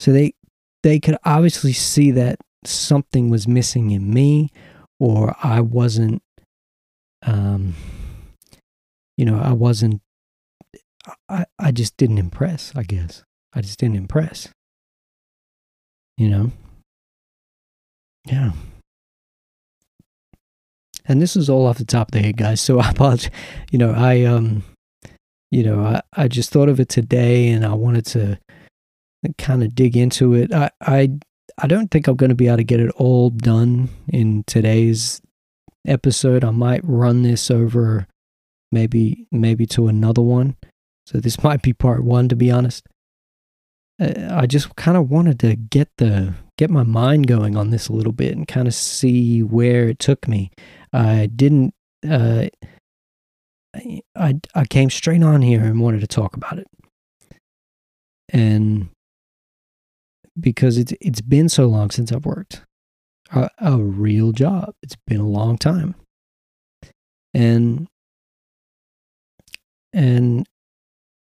So 0.00 0.12
they 0.12 0.34
they 0.82 1.00
could 1.00 1.16
obviously 1.24 1.72
see 1.72 2.10
that 2.12 2.38
something 2.64 3.30
was 3.30 3.48
missing 3.48 3.90
in 3.90 4.12
me 4.12 4.50
or 4.98 5.36
I 5.42 5.60
wasn't 5.60 6.22
um 7.22 7.74
you 9.16 9.24
know, 9.24 9.38
I 9.38 9.52
wasn't 9.52 10.00
I 11.28 11.46
I 11.58 11.70
just 11.70 11.96
didn't 11.96 12.18
impress, 12.18 12.72
I 12.74 12.82
guess. 12.82 13.22
I 13.54 13.60
just 13.60 13.78
didn't 13.78 13.96
impress. 13.96 14.48
You 16.16 16.28
know? 16.28 16.52
Yeah. 18.26 18.52
And 21.06 21.20
this 21.20 21.36
is 21.36 21.50
all 21.50 21.66
off 21.66 21.78
the 21.78 21.84
top 21.84 22.08
of 22.08 22.12
the 22.12 22.20
head, 22.20 22.36
guys. 22.36 22.60
So 22.60 22.78
I 22.80 22.90
apologize. 22.90 23.30
You 23.70 23.78
know, 23.78 23.92
I 23.92 24.24
um 24.24 24.64
you 25.54 25.62
know, 25.62 25.84
I, 25.84 26.02
I 26.12 26.26
just 26.26 26.50
thought 26.50 26.68
of 26.68 26.80
it 26.80 26.88
today 26.88 27.48
and 27.50 27.64
I 27.64 27.74
wanted 27.74 28.04
to 28.06 28.40
kind 29.38 29.62
of 29.62 29.72
dig 29.72 29.96
into 29.96 30.34
it. 30.34 30.52
I, 30.52 30.68
I, 30.80 31.10
I 31.58 31.68
don't 31.68 31.92
think 31.92 32.08
I'm 32.08 32.16
going 32.16 32.30
to 32.30 32.34
be 32.34 32.48
able 32.48 32.56
to 32.56 32.64
get 32.64 32.80
it 32.80 32.90
all 32.96 33.30
done 33.30 33.88
in 34.08 34.42
today's 34.48 35.22
episode. 35.86 36.42
I 36.42 36.50
might 36.50 36.80
run 36.82 37.22
this 37.22 37.52
over 37.52 38.08
maybe, 38.72 39.28
maybe 39.30 39.64
to 39.66 39.86
another 39.86 40.22
one. 40.22 40.56
So 41.06 41.18
this 41.18 41.40
might 41.44 41.62
be 41.62 41.72
part 41.72 42.02
one, 42.02 42.28
to 42.30 42.36
be 42.36 42.50
honest. 42.50 42.88
Uh, 44.00 44.12
I 44.32 44.46
just 44.46 44.74
kind 44.74 44.96
of 44.96 45.08
wanted 45.08 45.38
to 45.40 45.54
get 45.54 45.88
the 45.98 46.34
get 46.56 46.70
my 46.70 46.82
mind 46.82 47.28
going 47.28 47.56
on 47.56 47.70
this 47.70 47.88
a 47.88 47.92
little 47.92 48.12
bit 48.12 48.36
and 48.36 48.46
kind 48.46 48.66
of 48.66 48.74
see 48.74 49.40
where 49.40 49.88
it 49.88 50.00
took 50.00 50.26
me. 50.26 50.50
I 50.94 51.26
didn't 51.26 51.74
uh, 52.08 52.46
I, 54.16 54.40
I 54.54 54.64
came 54.64 54.90
straight 54.90 55.22
on 55.22 55.42
here 55.42 55.64
and 55.64 55.80
wanted 55.80 56.00
to 56.00 56.06
talk 56.06 56.36
about 56.36 56.58
it. 56.58 56.68
And 58.30 58.88
because 60.38 60.78
it's 60.78 60.92
it's 61.00 61.20
been 61.20 61.48
so 61.48 61.66
long 61.66 61.90
since 61.90 62.12
I've 62.12 62.24
worked 62.24 62.62
a, 63.32 63.50
a 63.58 63.78
real 63.78 64.32
job. 64.32 64.74
It's 64.82 64.96
been 65.06 65.20
a 65.20 65.28
long 65.28 65.58
time. 65.58 65.94
And 67.32 67.88
and 69.92 70.46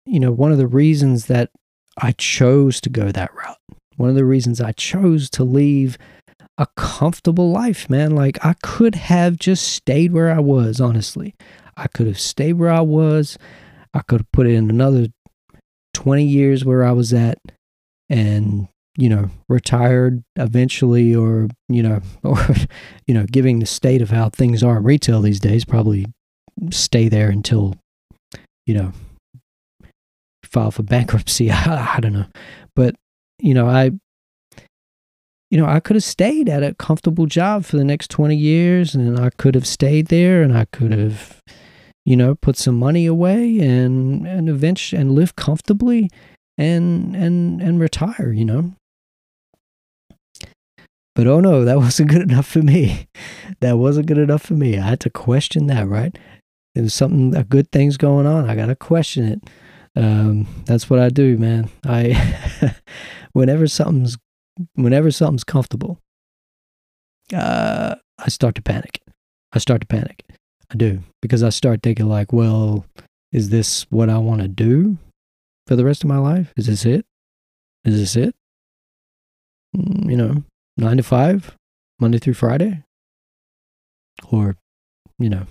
you 0.06 0.19
know, 0.19 0.32
one 0.32 0.52
of 0.52 0.58
the 0.58 0.67
reasons 0.67 1.28
that 1.28 1.49
I 1.97 2.12
chose 2.13 2.82
to 2.82 2.89
go 2.89 3.12
that 3.12 3.34
route, 3.34 3.58
one 3.95 4.10
of 4.10 4.15
the 4.15 4.26
reasons 4.26 4.60
I 4.60 4.73
chose 4.73 5.30
to 5.32 5.43
leave 5.43 5.97
a 6.58 6.68
comfortable 6.76 7.52
life, 7.52 7.89
man. 7.89 8.16
Like 8.16 8.44
I 8.46 8.54
could 8.62 8.96
have 8.96 9.38
just 9.38 9.68
stayed 9.68 10.13
where 10.13 10.32
I 10.32 10.39
was, 10.39 10.80
honestly. 10.80 11.36
I 11.76 11.88
could 11.88 12.08
have 12.08 12.20
stayed 12.20 12.54
where 12.54 12.70
I 12.70 12.82
was. 12.82 13.38
I 13.94 14.02
could 14.02 14.22
have 14.22 14.32
put 14.32 14.48
in 14.48 14.70
another 14.70 15.08
20 15.94 16.24
years 16.26 16.66
where 16.66 16.84
I 16.84 16.92
was 16.92 17.13
at 17.13 17.39
and 18.10 18.68
you 18.96 19.10
know, 19.10 19.30
retired 19.50 20.24
eventually 20.36 21.16
or, 21.16 21.48
you 21.68 21.82
know, 21.82 22.02
or, 22.24 22.38
you 23.08 23.13
know, 23.13 23.26
giving 23.26 23.60
the 23.60 23.66
state 23.66 24.02
of 24.02 24.10
how 24.10 24.30
things 24.30 24.63
are 24.63 24.78
in 24.78 24.84
retail 24.84 25.22
these 25.22 25.39
days, 25.39 25.66
probably 25.66 26.06
stay 26.70 27.10
there 27.10 27.30
until, 27.30 27.76
you 28.66 28.76
know, 28.76 28.92
file 30.44 30.72
for 30.72 30.84
bankruptcy. 30.84 31.52
I, 31.52 31.96
I 31.98 32.00
don't 32.00 32.13
know. 32.13 32.28
But, 32.76 32.96
you 33.39 33.54
know, 33.54 33.68
I, 33.68 33.92
you 35.54 35.60
know, 35.60 35.68
I 35.68 35.80
could 35.80 35.96
have 35.96 36.04
stayed 36.04 36.50
at 36.50 36.63
a 36.63 36.74
comfortable 36.74 37.28
job 37.28 37.63
for 37.63 37.78
the 37.78 37.84
next 37.84 38.10
20 38.10 38.36
years 38.36 38.96
and 38.96 39.20
I 39.20 39.30
could 39.30 39.54
have 39.54 39.68
stayed 39.68 40.08
there 40.08 40.42
and 40.42 40.58
I 40.58 40.66
could 40.66 40.92
have, 40.92 41.44
you 42.06 42.18
know, 42.18 42.34
put 42.34 42.58
some 42.58 42.74
money 42.74 43.06
away 43.06 43.60
and, 43.60 44.26
and 44.26 44.50
eventually, 44.50 45.00
and 45.00 45.12
live 45.12 45.36
comfortably 45.36 46.10
and, 46.58 47.16
and, 47.16 47.62
and 47.62 47.80
retire, 47.80 48.32
you 48.32 48.46
know. 48.46 48.74
But 51.13 51.28
oh 51.28 51.39
no, 51.39 51.63
that 51.63 51.78
wasn't 51.86 52.10
good 52.10 52.24
enough 52.24 52.48
for 52.48 52.63
me. 52.63 53.06
That 53.60 53.78
wasn't 53.78 54.08
good 54.08 54.18
enough 54.18 54.42
for 54.42 54.56
me. 54.56 54.80
I 54.80 54.82
had 54.82 55.02
to 55.02 55.12
question 55.12 55.68
that, 55.68 55.88
right? 55.88 56.18
There 56.74 56.84
was 56.84 56.96
something, 56.96 57.36
a 57.36 57.44
good 57.44 57.72
thing's 57.72 57.98
going 57.98 58.26
on. 58.26 58.50
I 58.50 58.56
got 58.56 58.66
to 58.66 58.76
question 58.76 59.26
it. 59.26 59.50
Um, 59.96 60.48
that's 60.66 60.89
what 60.89 60.98
I 60.98 61.10
do, 61.10 61.38
man. 61.38 61.70
I, 61.86 62.74
whenever 63.34 63.68
something's, 63.68 64.18
whenever 64.76 65.12
something's 65.12 65.44
comfortable, 65.44 66.00
uh, 67.34 67.96
I 68.20 68.30
start 68.30 68.56
to 68.56 68.62
panic. 68.62 69.02
I 69.52 69.60
start 69.60 69.82
to 69.82 69.88
panic. 69.88 70.24
I 70.72 70.76
do 70.76 71.02
because 71.22 71.44
I 71.44 71.50
start 71.50 71.82
thinking 71.84 72.08
like, 72.08 72.34
well, 72.34 72.86
is 73.32 73.50
this 73.50 73.86
what 73.89 74.10
I 74.10 74.18
want 74.18 74.42
to 74.42 74.48
do 74.48 74.98
for 75.68 75.76
the 75.76 75.86
rest 75.86 76.04
of 76.04 76.08
my 76.08 76.18
life? 76.18 76.52
Is 76.58 76.68
this 76.68 76.86
it? 76.86 77.06
Is 77.86 78.00
this 78.00 78.16
it? 78.16 78.36
Mm, 79.76 80.10
you 80.10 80.18
know, 80.18 80.44
nine 80.78 80.98
to 80.98 81.04
five, 81.04 81.56
Monday 82.00 82.18
through 82.18 82.34
Friday, 82.36 82.84
or 84.32 84.56
you 85.20 85.30
know, 85.30 85.46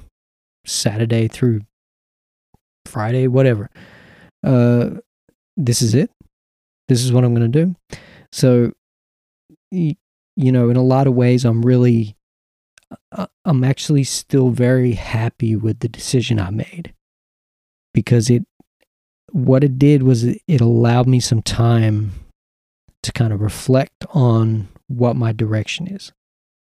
Saturday 0.65 1.29
through 1.29 1.62
Friday, 2.87 3.27
whatever. 3.27 3.71
Uh, 4.45 4.91
this 5.57 5.83
is 5.83 5.95
it. 5.95 6.11
This 6.88 7.05
is 7.05 7.12
what 7.12 7.25
I'm 7.25 7.35
going 7.35 7.51
to 7.51 7.65
do. 7.65 7.99
So, 8.33 8.73
you 9.72 10.52
know, 10.52 10.70
in 10.70 10.76
a 10.76 10.82
lot 10.82 11.06
of 11.06 11.14
ways, 11.14 11.44
I'm 11.44 11.62
really, 11.62 12.16
uh, 13.11 13.26
I'm 13.44 13.64
actually 13.64 14.04
still 14.04 14.50
very 14.50 14.92
happy 14.92 15.56
with 15.56 15.80
the 15.80 15.88
decision 15.88 16.38
I 16.38 16.50
made. 16.50 16.94
Because 17.94 18.30
it, 18.30 18.44
what 19.30 19.64
it 19.64 19.78
did 19.78 20.02
was 20.02 20.24
it 20.24 20.61
allowed 20.61 21.06
me 21.06 21.20
some 21.20 21.42
time 21.42 22.12
to 23.02 23.12
kind 23.12 23.32
of 23.32 23.40
reflect 23.40 24.04
on 24.11 24.68
what 24.87 25.16
my 25.16 25.32
direction 25.32 25.87
is 25.88 26.12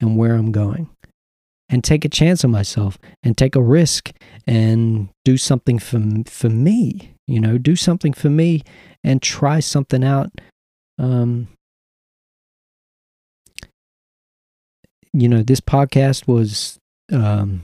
and 0.01 0.17
where 0.17 0.35
I'm 0.35 0.53
going 0.53 0.89
and 1.71 1.85
take 1.85 2.05
a 2.05 2.09
chance 2.09 2.45
on 2.45 2.51
myself 2.51 2.99
and 3.23 3.39
take 3.39 3.55
a 3.55 3.63
risk 3.63 4.11
and 4.47 5.09
do 5.25 5.37
something 5.37 5.79
for 5.79 6.01
for 6.27 6.51
me 6.51 7.15
you 7.27 7.41
know 7.41 7.57
do 7.57 7.77
something 7.77 8.13
for 8.13 8.29
me 8.29 8.63
and 9.05 9.23
try 9.23 9.61
something 9.61 10.03
out 10.05 10.31
um 10.99 11.49
you 15.13 15.29
know 15.29 15.43
this 15.43 15.61
podcast 15.61 16.27
was 16.27 16.79
um 17.13 17.63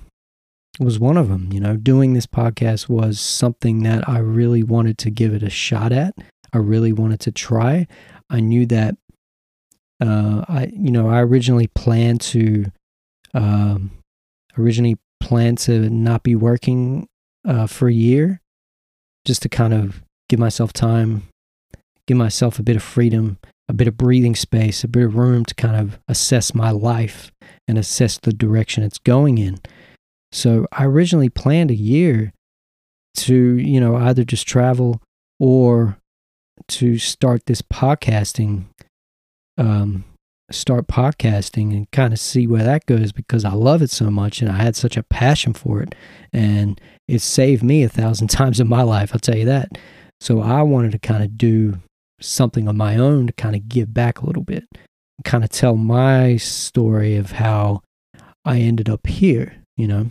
was 0.79 0.99
one 0.99 1.17
of 1.17 1.29
them 1.29 1.51
you 1.53 1.61
know 1.61 1.77
doing 1.77 2.13
this 2.13 2.27
podcast 2.27 2.89
was 2.89 3.21
something 3.21 3.83
that 3.83 4.09
I 4.09 4.19
really 4.19 4.63
wanted 4.63 4.99
to 4.99 5.11
give 5.11 5.33
it 5.33 5.43
a 5.43 5.51
shot 5.51 5.93
at. 5.93 6.15
I 6.53 6.59
really 6.59 6.93
wanted 6.93 7.21
to 7.21 7.33
try. 7.33 7.87
I 8.31 8.41
knew 8.41 8.67
that 8.67 8.97
uh, 10.01 10.45
I 10.49 10.71
you 10.73 10.91
know 10.91 11.09
I 11.09 11.23
originally 11.23 11.69
planned 11.69 12.21
to 12.23 12.67
um, 13.35 13.91
originally 14.59 14.97
planned 15.21 15.59
to 15.59 15.89
not 15.91 16.23
be 16.23 16.35
working 16.35 17.07
uh, 17.47 17.67
for 17.67 17.89
a 17.89 17.93
year, 17.93 18.41
just 19.25 19.43
to 19.43 19.49
kind 19.49 19.73
of 19.75 20.03
give 20.29 20.39
myself 20.39 20.73
time, 20.73 21.25
give 22.07 22.17
myself 22.17 22.59
a 22.59 22.63
bit 22.63 22.77
of 22.77 22.83
freedom, 22.83 23.39
a 23.69 23.73
bit 23.73 23.89
of 23.89 23.97
breathing 23.97 24.35
space, 24.35 24.85
a 24.85 24.89
bit 24.89 25.05
of 25.05 25.17
room 25.17 25.45
to 25.45 25.55
kind 25.55 25.77
of 25.77 25.99
assess 26.09 26.55
my 26.55 26.71
life 26.71 27.33
and 27.67 27.79
assess 27.79 28.19
the 28.19 28.33
direction 28.33 28.83
it's 28.83 28.99
going 28.99 29.39
in. 29.39 29.59
So 30.33 30.67
I 30.73 30.85
originally 30.85 31.29
planned 31.29 31.71
a 31.71 31.77
year 31.77 32.33
to 33.17 33.35
you 33.35 33.81
know 33.81 33.97
either 33.97 34.25
just 34.25 34.47
travel 34.47 35.01
or 35.41 35.99
to 36.69 36.99
start 36.99 37.47
this 37.47 37.63
podcasting 37.63 38.67
um, 39.59 40.05
start 40.51 40.87
podcasting 40.87 41.73
and 41.73 41.91
kind 41.91 42.13
of 42.13 42.21
see 42.21 42.47
where 42.47 42.63
that 42.63 42.87
goes 42.87 43.13
because 43.13 43.45
I 43.45 43.53
love 43.53 43.83
it 43.83 43.91
so 43.91 44.11
much 44.11 44.41
and 44.41 44.51
I 44.51 44.57
had 44.63 44.77
such 44.77 44.97
a 44.97 45.03
passion 45.03 45.55
for 45.55 45.83
it. 45.83 45.95
And 46.33 46.81
it 47.09 47.21
saved 47.21 47.63
me 47.63 47.83
a 47.83 47.89
thousand 47.89 48.29
times 48.31 48.61
in 48.61 48.69
my 48.69 48.83
life, 48.83 49.11
I'll 49.13 49.21
tell 49.21 49.37
you 49.37 49.47
that. 49.47 49.79
So 50.21 50.41
I 50.41 50.63
wanted 50.63 50.93
to 50.93 50.99
kind 50.99 51.23
of 51.23 51.37
do 51.37 51.81
something 52.21 52.69
on 52.69 52.77
my 52.77 52.97
own 52.97 53.27
to 53.27 53.33
kind 53.33 53.55
of 53.55 53.69
give 53.69 53.93
back 53.93 54.21
a 54.21 54.27
little 54.27 54.43
bit, 54.43 54.65
kind 55.25 55.45
of 55.45 55.51
tell 55.51 55.77
my 55.77 56.37
story 56.37 57.17
of 57.17 57.33
how 57.33 57.83
I 58.45 58.59
ended 58.59 58.89
up 58.89 59.07
here, 59.07 59.63
you 59.77 59.87
know, 59.87 60.11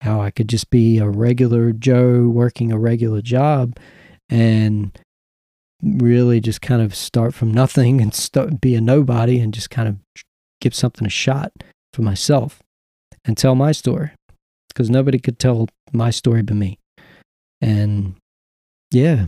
how 0.00 0.20
I 0.20 0.30
could 0.30 0.48
just 0.48 0.70
be 0.70 0.98
a 0.98 1.08
regular 1.08 1.72
Joe 1.72 2.28
working 2.28 2.72
a 2.72 2.78
regular 2.78 3.22
job 3.22 3.78
and 4.28 4.96
really 5.82 6.40
just 6.40 6.60
kind 6.60 6.82
of 6.82 6.94
start 6.94 7.34
from 7.34 7.52
nothing 7.52 8.00
and 8.00 8.14
start, 8.14 8.60
be 8.60 8.74
a 8.74 8.80
nobody 8.80 9.38
and 9.38 9.52
just 9.52 9.70
kind 9.70 9.88
of 9.88 9.96
give 10.60 10.74
something 10.74 11.06
a 11.06 11.10
shot 11.10 11.52
for 11.92 12.02
myself 12.02 12.62
and 13.24 13.36
tell 13.36 13.54
my 13.54 13.72
story 13.72 14.10
because 14.68 14.90
nobody 14.90 15.18
could 15.18 15.38
tell 15.38 15.68
my 15.92 16.10
story 16.10 16.42
but 16.42 16.56
me. 16.56 16.78
And 17.60 18.16
yeah. 18.90 19.26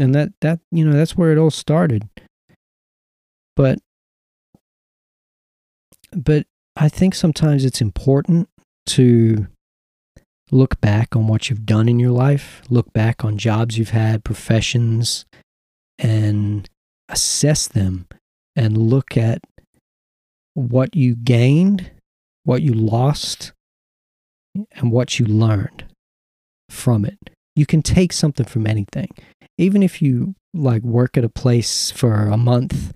And 0.00 0.14
that, 0.14 0.32
that, 0.40 0.60
you 0.70 0.84
know, 0.84 0.92
that's 0.92 1.16
where 1.16 1.32
it 1.32 1.38
all 1.38 1.50
started. 1.50 2.08
But, 3.56 3.78
but 6.12 6.46
I 6.76 6.88
think 6.88 7.14
sometimes 7.14 7.64
it's 7.64 7.80
important 7.80 8.48
to 8.86 9.46
look 10.50 10.80
back 10.80 11.14
on 11.14 11.26
what 11.26 11.48
you've 11.48 11.66
done 11.66 11.88
in 11.88 12.00
your 12.00 12.10
life, 12.10 12.62
look 12.70 12.92
back 12.92 13.24
on 13.24 13.38
jobs 13.38 13.78
you've 13.78 13.90
had, 13.90 14.24
professions, 14.24 15.26
and 15.98 16.68
assess 17.08 17.68
them 17.68 18.06
and 18.56 18.76
look 18.76 19.16
at 19.16 19.40
what 20.54 20.96
you 20.96 21.14
gained, 21.14 21.90
what 22.44 22.62
you 22.62 22.72
lost, 22.72 23.52
and 24.72 24.90
what 24.90 25.18
you 25.18 25.26
learned 25.26 25.84
from 26.68 27.04
it. 27.04 27.30
You 27.56 27.66
can 27.66 27.82
take 27.82 28.12
something 28.12 28.46
from 28.46 28.66
anything. 28.66 29.08
Even 29.58 29.82
if 29.82 30.00
you 30.00 30.34
like 30.54 30.82
work 30.82 31.16
at 31.16 31.24
a 31.24 31.28
place 31.28 31.90
for 31.90 32.26
a 32.26 32.36
month, 32.36 32.92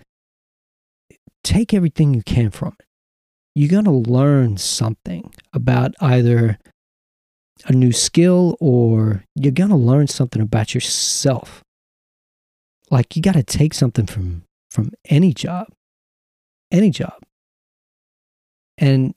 take 1.43 1.75
everything 1.75 2.15
you 2.15 2.23
can 2.23 2.51
from 2.51 2.77
it. 2.79 2.87
You're 3.55 3.71
going 3.71 3.85
to 3.85 4.11
learn 4.11 4.57
something 4.57 5.33
about 5.53 5.95
either 6.01 6.59
a 7.67 7.73
new 7.73 7.93
skill 7.93 8.57
or 8.61 9.25
you're 9.37 9.53
going 9.53 9.71
to 9.71 9.77
learn 9.77 10.09
something 10.09 10.43
about 10.43 10.75
yourself. 10.75 11.63
Like 12.91 13.17
you 13.17 13.23
got 13.23 13.35
to 13.35 13.43
take 13.43 13.75
something 13.75 14.07
from 14.07 14.43
from 14.71 14.91
any 15.09 15.33
job. 15.33 15.69
Any 16.73 16.91
job. 16.91 17.23
And 18.77 19.15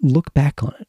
look 0.00 0.34
back 0.34 0.62
on 0.62 0.74
it. 0.80 0.88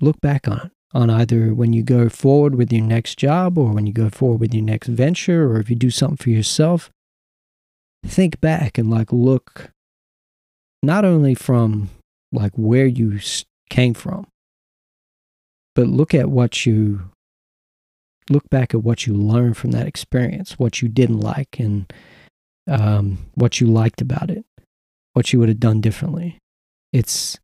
Look 0.00 0.20
back 0.20 0.46
on 0.46 0.66
it 0.66 0.75
on 0.94 1.10
either 1.10 1.52
when 1.52 1.72
you 1.72 1.82
go 1.82 2.08
forward 2.08 2.54
with 2.54 2.72
your 2.72 2.84
next 2.84 3.18
job 3.18 3.58
or 3.58 3.72
when 3.72 3.86
you 3.86 3.92
go 3.92 4.08
forward 4.08 4.40
with 4.40 4.54
your 4.54 4.64
next 4.64 4.88
venture 4.88 5.50
or 5.50 5.58
if 5.58 5.68
you 5.68 5.76
do 5.76 5.90
something 5.90 6.16
for 6.16 6.30
yourself. 6.30 6.90
Think 8.04 8.40
back 8.40 8.78
and 8.78 8.90
like 8.90 9.12
look 9.12 9.70
not 10.82 11.04
only 11.04 11.34
from 11.34 11.90
like 12.32 12.52
where 12.54 12.86
you 12.86 13.18
came 13.68 13.94
from 13.94 14.26
but 15.74 15.86
look 15.86 16.14
at 16.14 16.30
what 16.30 16.64
you 16.64 17.10
look 18.30 18.48
back 18.50 18.74
at 18.74 18.82
what 18.82 19.06
you 19.06 19.14
learned 19.14 19.56
from 19.56 19.70
that 19.70 19.86
experience, 19.86 20.58
what 20.58 20.82
you 20.82 20.88
didn't 20.88 21.20
like, 21.20 21.60
and 21.60 21.92
um, 22.66 23.18
what 23.34 23.60
you 23.60 23.66
liked 23.66 24.00
about 24.00 24.30
it, 24.30 24.44
what 25.12 25.32
you 25.32 25.38
would 25.38 25.48
have 25.48 25.60
done 25.60 25.80
differently. 25.80 26.38
It's 26.92 27.38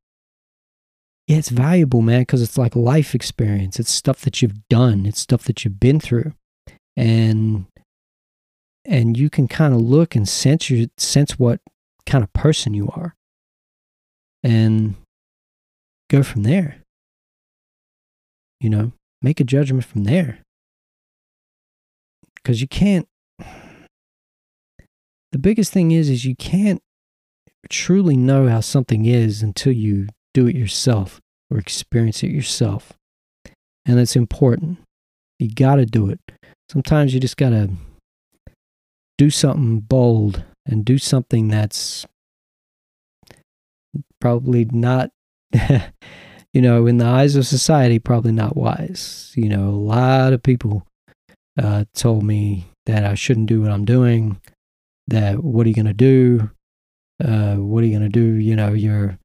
yeah, 1.32 1.38
it's 1.38 1.48
valuable, 1.48 2.02
man, 2.02 2.22
because 2.22 2.42
it's 2.42 2.58
like 2.58 2.76
life 2.76 3.14
experience. 3.14 3.78
It's 3.80 3.92
stuff 3.92 4.20
that 4.22 4.42
you've 4.42 4.68
done. 4.68 5.06
It's 5.06 5.20
stuff 5.20 5.44
that 5.44 5.64
you've 5.64 5.80
been 5.80 6.00
through, 6.00 6.32
and 6.96 7.66
and 8.84 9.16
you 9.16 9.30
can 9.30 9.48
kind 9.48 9.72
of 9.74 9.80
look 9.80 10.14
and 10.16 10.28
sense 10.28 10.68
your 10.70 10.88
sense 10.96 11.38
what 11.38 11.60
kind 12.06 12.24
of 12.24 12.32
person 12.32 12.74
you 12.74 12.88
are, 12.88 13.14
and 14.42 14.96
go 16.10 16.22
from 16.22 16.42
there 16.42 16.82
you 18.62 18.70
know, 18.70 18.92
make 19.20 19.40
a 19.40 19.44
judgment 19.44 19.84
from 19.84 20.04
there. 20.04 20.38
Because 22.36 22.60
you 22.60 22.68
can't, 22.68 23.08
the 25.32 25.38
biggest 25.38 25.72
thing 25.72 25.90
is 25.90 26.08
is 26.08 26.24
you 26.24 26.36
can't 26.36 26.80
truly 27.68 28.16
know 28.16 28.48
how 28.48 28.60
something 28.60 29.04
is 29.04 29.42
until 29.42 29.72
you 29.72 30.06
do 30.32 30.46
it 30.46 30.56
yourself 30.56 31.20
or 31.52 31.58
experience 31.58 32.22
it 32.22 32.30
yourself. 32.30 32.92
And 33.84 33.98
it's 33.98 34.16
important. 34.16 34.78
You 35.38 35.52
got 35.52 35.76
to 35.76 35.86
do 35.86 36.08
it. 36.08 36.20
Sometimes 36.70 37.12
you 37.12 37.20
just 37.20 37.36
got 37.36 37.50
to 37.50 37.70
do 39.18 39.28
something 39.28 39.80
bold 39.80 40.44
and 40.66 40.84
do 40.84 40.98
something 40.98 41.48
that's 41.48 42.06
probably 44.20 44.64
not 44.66 45.10
you 46.54 46.62
know 46.62 46.86
in 46.86 46.96
the 46.98 47.04
eyes 47.04 47.36
of 47.36 47.46
society 47.46 47.98
probably 47.98 48.32
not 48.32 48.56
wise 48.56 49.32
you 49.36 49.48
know 49.48 49.68
a 49.68 49.70
lot 49.70 50.32
of 50.32 50.42
people 50.42 50.86
uh, 51.60 51.84
told 51.94 52.22
me 52.22 52.66
that 52.86 53.04
i 53.04 53.14
shouldn't 53.14 53.48
do 53.48 53.60
what 53.60 53.70
i'm 53.70 53.84
doing 53.84 54.40
that 55.08 55.42
what 55.42 55.66
are 55.66 55.68
you 55.68 55.74
going 55.74 55.84
to 55.84 55.92
do 55.92 56.50
uh, 57.22 57.56
what 57.56 57.82
are 57.82 57.86
you 57.86 57.98
going 57.98 58.10
to 58.10 58.20
do 58.20 58.40
you 58.40 58.56
know 58.56 58.72
you're 58.72 59.18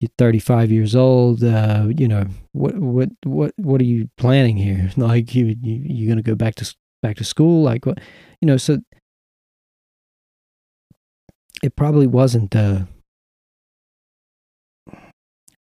you're 0.00 0.10
35 0.18 0.70
years 0.70 0.94
old 0.94 1.42
uh, 1.42 1.86
you 1.96 2.06
know 2.08 2.24
what 2.52 2.76
what 2.78 3.08
what 3.24 3.52
what 3.56 3.80
are 3.80 3.84
you 3.84 4.08
planning 4.16 4.56
here 4.56 4.90
like 4.96 5.34
you, 5.34 5.56
you 5.60 5.80
you're 5.84 6.16
to 6.16 6.22
go 6.22 6.34
back 6.34 6.54
to 6.54 6.74
back 7.02 7.16
to 7.16 7.24
school 7.24 7.62
like 7.62 7.86
what 7.86 7.98
you 8.40 8.46
know 8.46 8.56
so 8.56 8.78
it 11.62 11.74
probably 11.76 12.06
wasn't 12.06 12.50
the 12.50 12.86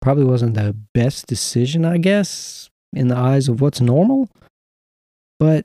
probably 0.02 0.24
wasn't 0.24 0.54
the 0.54 0.76
best 0.92 1.26
decision, 1.26 1.84
I 1.86 1.96
guess, 1.96 2.68
in 2.92 3.08
the 3.08 3.16
eyes 3.16 3.48
of 3.48 3.62
what's 3.62 3.80
normal. 3.80 4.28
But 5.38 5.64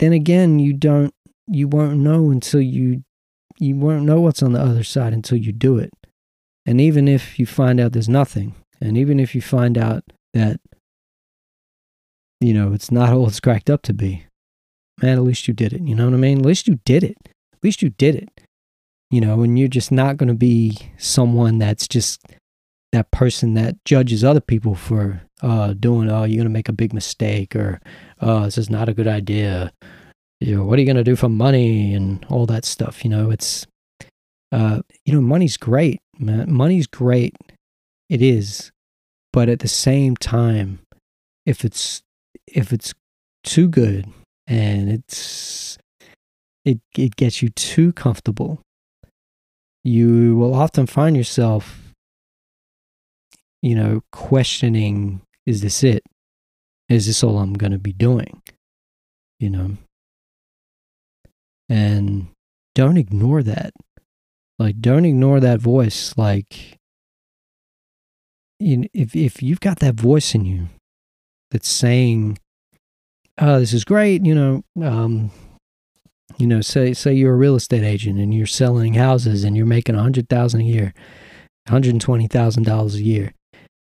then 0.00 0.12
again, 0.12 0.58
you 0.58 0.72
don't 0.72 1.14
you 1.46 1.68
won't 1.68 1.98
know 1.98 2.30
until 2.30 2.60
you 2.60 3.04
you 3.58 3.76
won't 3.76 4.04
know 4.04 4.20
what's 4.20 4.42
on 4.42 4.52
the 4.52 4.60
other 4.60 4.84
side 4.84 5.12
until 5.12 5.38
you 5.38 5.52
do 5.52 5.78
it. 5.78 5.90
And 6.68 6.80
even 6.80 7.08
if 7.08 7.38
you 7.38 7.46
find 7.46 7.80
out 7.80 7.92
there's 7.92 8.08
nothing, 8.08 8.54
and 8.80 8.96
even 8.98 9.18
if 9.18 9.34
you 9.34 9.40
find 9.40 9.78
out 9.78 10.04
that 10.34 10.60
you 12.40 12.52
know 12.52 12.72
it's 12.72 12.90
not 12.90 13.12
all 13.12 13.26
it's 13.26 13.40
cracked 13.40 13.70
up 13.70 13.82
to 13.82 13.94
be, 13.94 14.26
man, 15.00 15.18
at 15.18 15.24
least 15.24 15.48
you 15.48 15.54
did 15.54 15.72
it. 15.72 15.82
You 15.82 15.94
know 15.94 16.04
what 16.04 16.14
I 16.14 16.18
mean? 16.18 16.40
At 16.40 16.46
least 16.46 16.68
you 16.68 16.78
did 16.84 17.02
it. 17.02 17.16
At 17.26 17.64
least 17.64 17.82
you 17.82 17.90
did 17.90 18.14
it 18.14 18.28
you 19.10 19.20
know, 19.20 19.42
and 19.42 19.58
you're 19.58 19.68
just 19.68 19.90
not 19.90 20.16
going 20.16 20.28
to 20.28 20.34
be 20.34 20.76
someone 20.98 21.58
that's 21.58 21.88
just 21.88 22.20
that 22.92 23.10
person 23.10 23.54
that 23.54 23.82
judges 23.84 24.24
other 24.24 24.40
people 24.40 24.74
for 24.74 25.22
uh, 25.42 25.74
doing, 25.74 26.10
oh, 26.10 26.24
you're 26.24 26.36
going 26.36 26.44
to 26.44 26.50
make 26.50 26.68
a 26.68 26.74
big 26.74 26.92
mistake 26.92 27.54
or, 27.54 27.80
oh, 28.20 28.44
this 28.44 28.58
is 28.58 28.70
not 28.70 28.88
a 28.88 28.94
good 28.94 29.06
idea. 29.06 29.72
You 30.40 30.56
know, 30.56 30.64
what 30.64 30.78
are 30.78 30.80
you 30.80 30.86
going 30.86 30.96
to 30.96 31.04
do 31.04 31.16
for 31.16 31.28
money 31.28 31.94
and 31.94 32.24
all 32.28 32.46
that 32.46 32.64
stuff? 32.64 33.04
You 33.04 33.10
know, 33.10 33.30
it's, 33.30 33.66
uh, 34.52 34.82
you 35.04 35.12
know, 35.12 35.20
money's 35.20 35.56
great, 35.56 36.00
man. 36.18 36.52
Money's 36.52 36.86
great. 36.86 37.36
It 38.08 38.22
is. 38.22 38.70
But 39.32 39.48
at 39.48 39.60
the 39.60 39.68
same 39.68 40.16
time, 40.16 40.80
if 41.44 41.64
it's, 41.64 42.02
if 42.46 42.72
it's 42.72 42.94
too 43.44 43.68
good 43.68 44.06
and 44.46 44.90
it's, 44.90 45.78
it, 46.64 46.80
it 46.96 47.16
gets 47.16 47.42
you 47.42 47.50
too 47.50 47.92
comfortable 47.92 48.62
you 49.88 50.36
will 50.36 50.54
often 50.54 50.86
find 50.86 51.16
yourself, 51.16 51.92
you 53.62 53.74
know, 53.74 54.02
questioning 54.12 55.22
is 55.46 55.62
this 55.62 55.82
it? 55.82 56.02
Is 56.88 57.06
this 57.06 57.22
all 57.24 57.38
I'm 57.38 57.54
to 57.54 57.78
be 57.78 57.92
doing? 57.92 58.42
You 59.40 59.50
know? 59.50 59.76
And 61.68 62.28
don't 62.74 62.96
ignore 62.96 63.42
that. 63.42 63.72
Like, 64.58 64.80
don't 64.80 65.04
ignore 65.04 65.40
that 65.40 65.60
voice. 65.60 66.14
Like, 66.16 66.78
know, 68.60 68.88
if, 68.92 69.14
if 69.14 69.42
you've 69.42 69.60
got 69.60 69.78
that 69.80 69.94
voice 69.94 70.34
in 70.34 70.44
you 70.44 70.68
that's 71.50 71.68
saying, 71.68 72.38
oh, 73.38 73.60
this 73.60 73.72
is 73.72 73.84
great, 73.84 74.24
you 74.24 74.34
know, 74.34 74.64
um, 74.84 75.30
you 76.36 76.46
know, 76.46 76.60
say 76.60 76.92
say 76.92 77.12
you're 77.14 77.34
a 77.34 77.36
real 77.36 77.56
estate 77.56 77.82
agent 77.82 78.18
and 78.18 78.34
you're 78.34 78.46
selling 78.46 78.94
houses 78.94 79.44
and 79.44 79.56
you're 79.56 79.66
making 79.66 79.94
a 79.94 80.02
hundred 80.02 80.28
thousand 80.28 80.60
a 80.60 80.64
year, 80.64 80.94
hundred 81.68 81.90
and 81.90 82.00
twenty 82.00 82.26
thousand 82.26 82.64
dollars 82.64 82.96
a 82.96 83.02
year, 83.02 83.32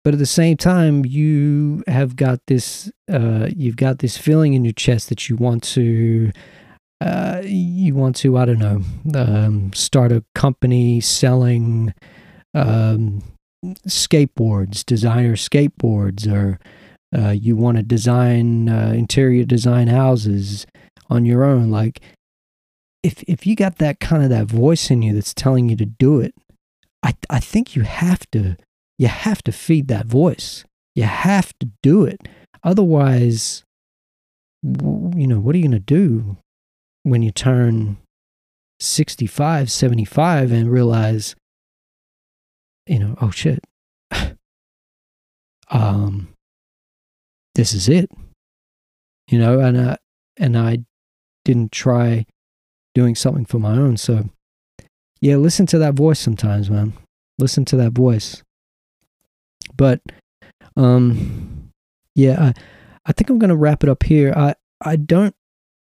but 0.03 0.13
at 0.13 0.19
the 0.19 0.25
same 0.25 0.57
time 0.57 1.05
you 1.05 1.83
have 1.87 2.15
got 2.15 2.39
this 2.47 2.91
uh, 3.11 3.47
you've 3.55 3.75
got 3.75 3.99
this 3.99 4.17
feeling 4.17 4.53
in 4.53 4.63
your 4.63 4.73
chest 4.73 5.09
that 5.09 5.29
you 5.29 5.35
want 5.35 5.63
to 5.63 6.31
uh, 7.01 7.41
you 7.43 7.95
want 7.95 8.15
to 8.17 8.37
I 8.37 8.45
don't 8.45 8.59
know 8.59 8.81
um, 9.15 9.73
start 9.73 10.11
a 10.11 10.23
company 10.35 10.99
selling 11.01 11.93
um, 12.53 13.23
skateboards, 13.87 14.85
designer 14.85 15.35
skateboards, 15.35 16.31
or 16.31 16.59
uh, 17.17 17.31
you 17.31 17.55
want 17.55 17.77
to 17.77 17.83
design 17.83 18.69
uh, 18.69 18.93
interior 18.95 19.45
design 19.45 19.87
houses 19.87 20.65
on 21.09 21.25
your 21.25 21.43
own, 21.43 21.71
like 21.71 22.01
if 23.03 23.23
if 23.23 23.47
you 23.47 23.55
got 23.55 23.77
that 23.77 23.99
kind 23.99 24.23
of 24.23 24.29
that 24.29 24.45
voice 24.45 24.91
in 24.91 25.01
you 25.01 25.13
that's 25.13 25.33
telling 25.33 25.69
you 25.69 25.75
to 25.75 25.85
do 25.85 26.19
it, 26.19 26.33
I 27.03 27.15
I 27.29 27.39
think 27.39 27.75
you 27.75 27.83
have 27.83 28.29
to 28.31 28.57
you 28.97 29.07
have 29.07 29.41
to 29.43 29.51
feed 29.51 29.87
that 29.87 30.05
voice. 30.05 30.65
You 30.95 31.03
have 31.03 31.53
to 31.59 31.69
do 31.81 32.03
it. 32.03 32.27
Otherwise, 32.63 33.63
you 34.63 35.27
know, 35.27 35.39
what 35.39 35.55
are 35.55 35.57
you 35.57 35.69
going 35.69 35.71
to 35.71 35.79
do 35.79 36.37
when 37.03 37.21
you 37.21 37.31
turn 37.31 37.97
65, 38.79 39.71
75 39.71 40.51
and 40.51 40.71
realize 40.71 41.35
you 42.87 42.97
know, 42.97 43.15
oh 43.21 43.29
shit. 43.29 43.63
um 45.69 46.29
this 47.55 47.73
is 47.73 47.87
it. 47.87 48.09
You 49.27 49.37
know, 49.37 49.59
and 49.59 49.79
I 49.79 49.97
and 50.37 50.57
I 50.57 50.79
didn't 51.45 51.71
try 51.71 52.25
doing 52.95 53.15
something 53.15 53.45
for 53.45 53.59
my 53.59 53.73
own. 53.73 53.97
So, 53.97 54.29
yeah, 55.21 55.35
listen 55.35 55.65
to 55.67 55.77
that 55.79 55.93
voice 55.93 56.19
sometimes, 56.19 56.69
man. 56.69 56.93
Listen 57.37 57.65
to 57.65 57.75
that 57.77 57.91
voice. 57.91 58.43
But, 59.75 60.01
um, 60.75 61.71
yeah, 62.15 62.41
I, 62.41 62.53
I 63.05 63.11
think 63.11 63.29
I'm 63.29 63.39
gonna 63.39 63.55
wrap 63.55 63.83
it 63.83 63.89
up 63.89 64.03
here. 64.03 64.33
I, 64.35 64.55
I 64.81 64.95
don't. 64.95 65.35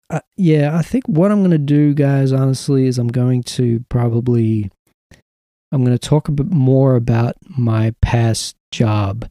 I, 0.09 0.21
yeah, 0.37 0.75
I 0.75 0.81
think 0.81 1.05
what 1.07 1.31
I'm 1.31 1.41
gonna 1.41 1.57
do, 1.57 1.93
guys, 1.93 2.31
honestly, 2.31 2.87
is 2.87 2.97
I'm 2.97 3.07
going 3.09 3.43
to 3.43 3.83
probably, 3.89 4.71
I'm 5.71 5.83
gonna 5.83 5.97
talk 5.97 6.27
a 6.27 6.31
bit 6.31 6.51
more 6.51 6.95
about 6.95 7.35
my 7.49 7.93
past 8.01 8.55
job. 8.71 9.29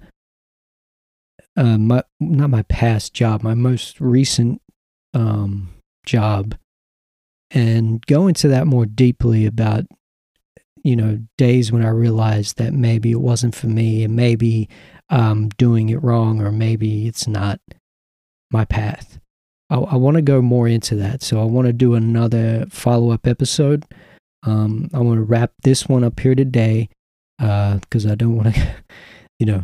Uh, 1.56 1.78
my 1.78 2.02
not 2.20 2.50
my 2.50 2.62
past 2.62 3.14
job, 3.14 3.42
my 3.42 3.54
most 3.54 4.00
recent 4.00 4.60
um 5.14 5.70
job 6.04 6.54
and 7.50 8.04
go 8.06 8.26
into 8.26 8.48
that 8.48 8.66
more 8.66 8.86
deeply 8.86 9.46
about 9.46 9.84
you 10.82 10.96
know 10.96 11.18
days 11.38 11.72
when 11.72 11.84
i 11.84 11.88
realized 11.88 12.58
that 12.58 12.72
maybe 12.72 13.10
it 13.10 13.20
wasn't 13.20 13.54
for 13.54 13.66
me 13.66 14.04
and 14.04 14.14
maybe 14.14 14.68
i'm 15.10 15.48
doing 15.50 15.88
it 15.88 16.02
wrong 16.02 16.40
or 16.40 16.50
maybe 16.50 17.06
it's 17.06 17.26
not 17.26 17.60
my 18.50 18.64
path 18.64 19.18
i, 19.70 19.76
I 19.76 19.96
want 19.96 20.16
to 20.16 20.22
go 20.22 20.42
more 20.42 20.68
into 20.68 20.94
that 20.96 21.22
so 21.22 21.40
i 21.40 21.44
want 21.44 21.66
to 21.66 21.72
do 21.72 21.94
another 21.94 22.66
follow-up 22.70 23.26
episode 23.26 23.84
um, 24.44 24.88
i 24.94 24.98
want 24.98 25.18
to 25.18 25.24
wrap 25.24 25.52
this 25.62 25.88
one 25.88 26.04
up 26.04 26.18
here 26.20 26.34
today 26.34 26.88
because 27.38 28.06
uh, 28.06 28.12
i 28.12 28.14
don't 28.14 28.36
want 28.36 28.54
to 28.54 28.74
you 29.38 29.46
know 29.46 29.62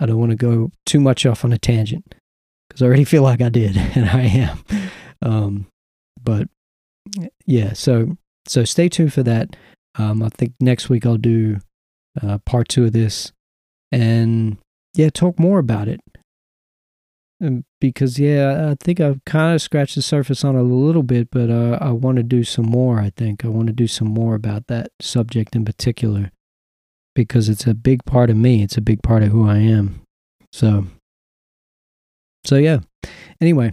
i 0.00 0.06
don't 0.06 0.18
want 0.18 0.30
to 0.30 0.36
go 0.36 0.70
too 0.84 1.00
much 1.00 1.24
off 1.26 1.44
on 1.44 1.52
a 1.52 1.58
tangent 1.58 2.14
because 2.68 2.82
i 2.82 2.86
already 2.86 3.04
feel 3.04 3.22
like 3.22 3.40
i 3.40 3.48
did 3.48 3.76
and 3.94 4.08
i 4.08 4.22
am 4.22 4.58
um, 5.22 5.66
but 6.22 6.48
yeah, 7.46 7.72
so 7.72 8.16
so 8.46 8.64
stay 8.64 8.88
tuned 8.88 9.12
for 9.12 9.22
that. 9.22 9.56
Um, 9.98 10.22
I 10.22 10.28
think 10.28 10.54
next 10.60 10.88
week 10.88 11.06
I'll 11.06 11.16
do 11.16 11.58
uh, 12.22 12.38
part 12.44 12.68
two 12.68 12.84
of 12.84 12.92
this, 12.92 13.32
and 13.92 14.58
yeah, 14.94 15.10
talk 15.10 15.38
more 15.38 15.58
about 15.58 15.88
it. 15.88 16.00
Um, 17.42 17.64
because 17.80 18.18
yeah, 18.18 18.70
I 18.70 18.76
think 18.82 19.00
I've 19.00 19.22
kind 19.26 19.54
of 19.54 19.60
scratched 19.60 19.94
the 19.94 20.02
surface 20.02 20.42
on 20.42 20.56
it 20.56 20.60
a 20.60 20.62
little 20.62 21.02
bit, 21.02 21.28
but 21.30 21.50
uh, 21.50 21.78
I 21.80 21.90
want 21.90 22.16
to 22.16 22.22
do 22.22 22.44
some 22.44 22.66
more. 22.66 22.98
I 22.98 23.10
think 23.14 23.44
I 23.44 23.48
want 23.48 23.66
to 23.66 23.74
do 23.74 23.86
some 23.86 24.08
more 24.08 24.34
about 24.34 24.68
that 24.68 24.90
subject 25.00 25.54
in 25.54 25.64
particular 25.64 26.32
because 27.14 27.48
it's 27.48 27.66
a 27.66 27.74
big 27.74 28.04
part 28.04 28.30
of 28.30 28.36
me. 28.36 28.62
It's 28.62 28.78
a 28.78 28.82
big 28.82 29.02
part 29.02 29.22
of 29.22 29.30
who 29.30 29.48
I 29.48 29.58
am. 29.58 30.02
So, 30.52 30.86
so 32.44 32.56
yeah. 32.56 32.80
Anyway, 33.40 33.72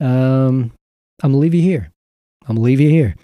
um, 0.00 0.72
I'm 1.22 1.32
gonna 1.32 1.38
leave 1.38 1.54
you 1.54 1.62
here. 1.62 1.90
I'm 2.46 2.56
gonna 2.56 2.64
leave 2.64 2.80
you 2.80 2.90
here. 2.90 3.16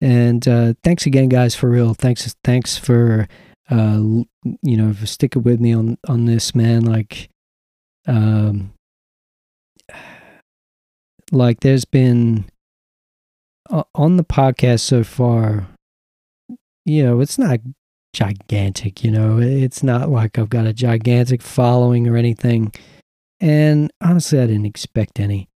And 0.00 0.46
uh, 0.46 0.74
thanks 0.84 1.06
again, 1.06 1.28
guys, 1.28 1.54
for 1.54 1.70
real. 1.70 1.94
Thanks, 1.94 2.34
thanks 2.44 2.76
for 2.76 3.26
uh, 3.70 4.00
you 4.62 4.76
know 4.76 4.92
for 4.92 5.06
sticking 5.06 5.42
with 5.42 5.60
me 5.60 5.74
on 5.74 5.98
on 6.08 6.26
this, 6.26 6.54
man. 6.54 6.84
Like, 6.84 7.28
um, 8.06 8.72
like 11.32 11.60
there's 11.60 11.84
been 11.84 12.46
uh, 13.70 13.84
on 13.94 14.16
the 14.16 14.24
podcast 14.24 14.80
so 14.80 15.04
far, 15.04 15.68
you 16.84 17.04
know, 17.04 17.20
it's 17.20 17.38
not 17.38 17.60
gigantic, 18.12 19.04
you 19.04 19.10
know, 19.10 19.38
it's 19.38 19.82
not 19.82 20.10
like 20.10 20.38
I've 20.38 20.48
got 20.48 20.66
a 20.66 20.72
gigantic 20.72 21.42
following 21.42 22.06
or 22.08 22.16
anything. 22.16 22.72
And 23.40 23.90
honestly, 24.00 24.40
I 24.40 24.46
didn't 24.46 24.66
expect 24.66 25.20
any. 25.20 25.48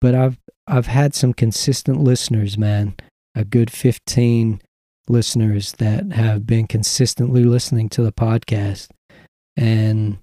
But 0.00 0.14
I've 0.14 0.38
I've 0.66 0.86
had 0.86 1.14
some 1.14 1.34
consistent 1.34 2.00
listeners, 2.00 2.56
man. 2.56 2.94
A 3.34 3.44
good 3.44 3.70
15 3.70 4.60
listeners 5.08 5.72
that 5.72 6.12
have 6.12 6.46
been 6.46 6.66
consistently 6.66 7.44
listening 7.44 7.88
to 7.90 8.02
the 8.02 8.12
podcast. 8.12 8.88
And 9.56 10.18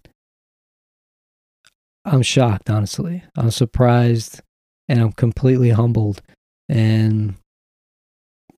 I'm 2.06 2.22
shocked, 2.22 2.70
honestly. 2.70 3.24
I'm 3.36 3.52
surprised 3.52 4.42
and 4.88 5.00
I'm 5.00 5.12
completely 5.14 5.72
humbled. 5.72 6.22
And 6.70 7.36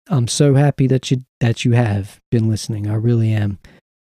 I'm 0.07 0.27
so 0.27 0.55
happy 0.55 0.87
that 0.87 1.11
you 1.11 1.23
that 1.39 1.63
you 1.63 1.73
have 1.73 2.19
been 2.31 2.49
listening. 2.49 2.87
I 2.87 2.95
really 2.95 3.31
am. 3.31 3.59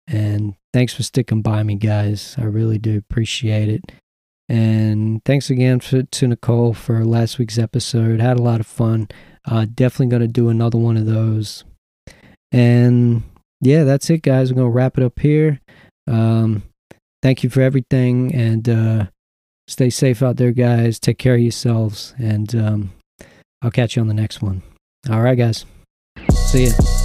And 0.07 0.55
thanks 0.73 0.93
for 0.93 1.03
sticking 1.03 1.41
by 1.41 1.63
me, 1.63 1.75
guys. 1.75 2.35
I 2.37 2.43
really 2.43 2.77
do 2.77 2.97
appreciate 2.97 3.69
it. 3.69 3.91
And 4.47 5.23
thanks 5.25 5.49
again 5.49 5.79
for, 5.79 6.03
to 6.03 6.27
Nicole 6.27 6.73
for 6.73 7.03
last 7.03 7.39
week's 7.39 7.57
episode. 7.57 8.19
Had 8.19 8.37
a 8.37 8.43
lot 8.43 8.59
of 8.59 8.67
fun. 8.67 9.07
Uh, 9.45 9.65
definitely 9.73 10.07
going 10.07 10.21
to 10.21 10.27
do 10.27 10.49
another 10.49 10.77
one 10.77 10.97
of 10.97 11.07
those. 11.07 11.63
And 12.51 13.23
yeah, 13.61 13.83
that's 13.83 14.09
it, 14.09 14.21
guys. 14.21 14.51
We're 14.51 14.57
going 14.57 14.71
to 14.71 14.75
wrap 14.75 14.97
it 14.97 15.03
up 15.03 15.19
here. 15.19 15.61
Um, 16.07 16.63
thank 17.23 17.43
you 17.43 17.49
for 17.49 17.61
everything. 17.61 18.35
And 18.35 18.69
uh, 18.69 19.07
stay 19.67 19.89
safe 19.89 20.21
out 20.21 20.37
there, 20.37 20.51
guys. 20.51 20.99
Take 20.99 21.17
care 21.17 21.35
of 21.35 21.41
yourselves. 21.41 22.13
And 22.17 22.53
um, 22.55 22.93
I'll 23.61 23.71
catch 23.71 23.95
you 23.95 24.01
on 24.01 24.07
the 24.07 24.13
next 24.13 24.41
one. 24.41 24.61
All 25.09 25.21
right, 25.21 25.37
guys. 25.37 25.65
See 26.31 26.67
ya. 26.67 27.04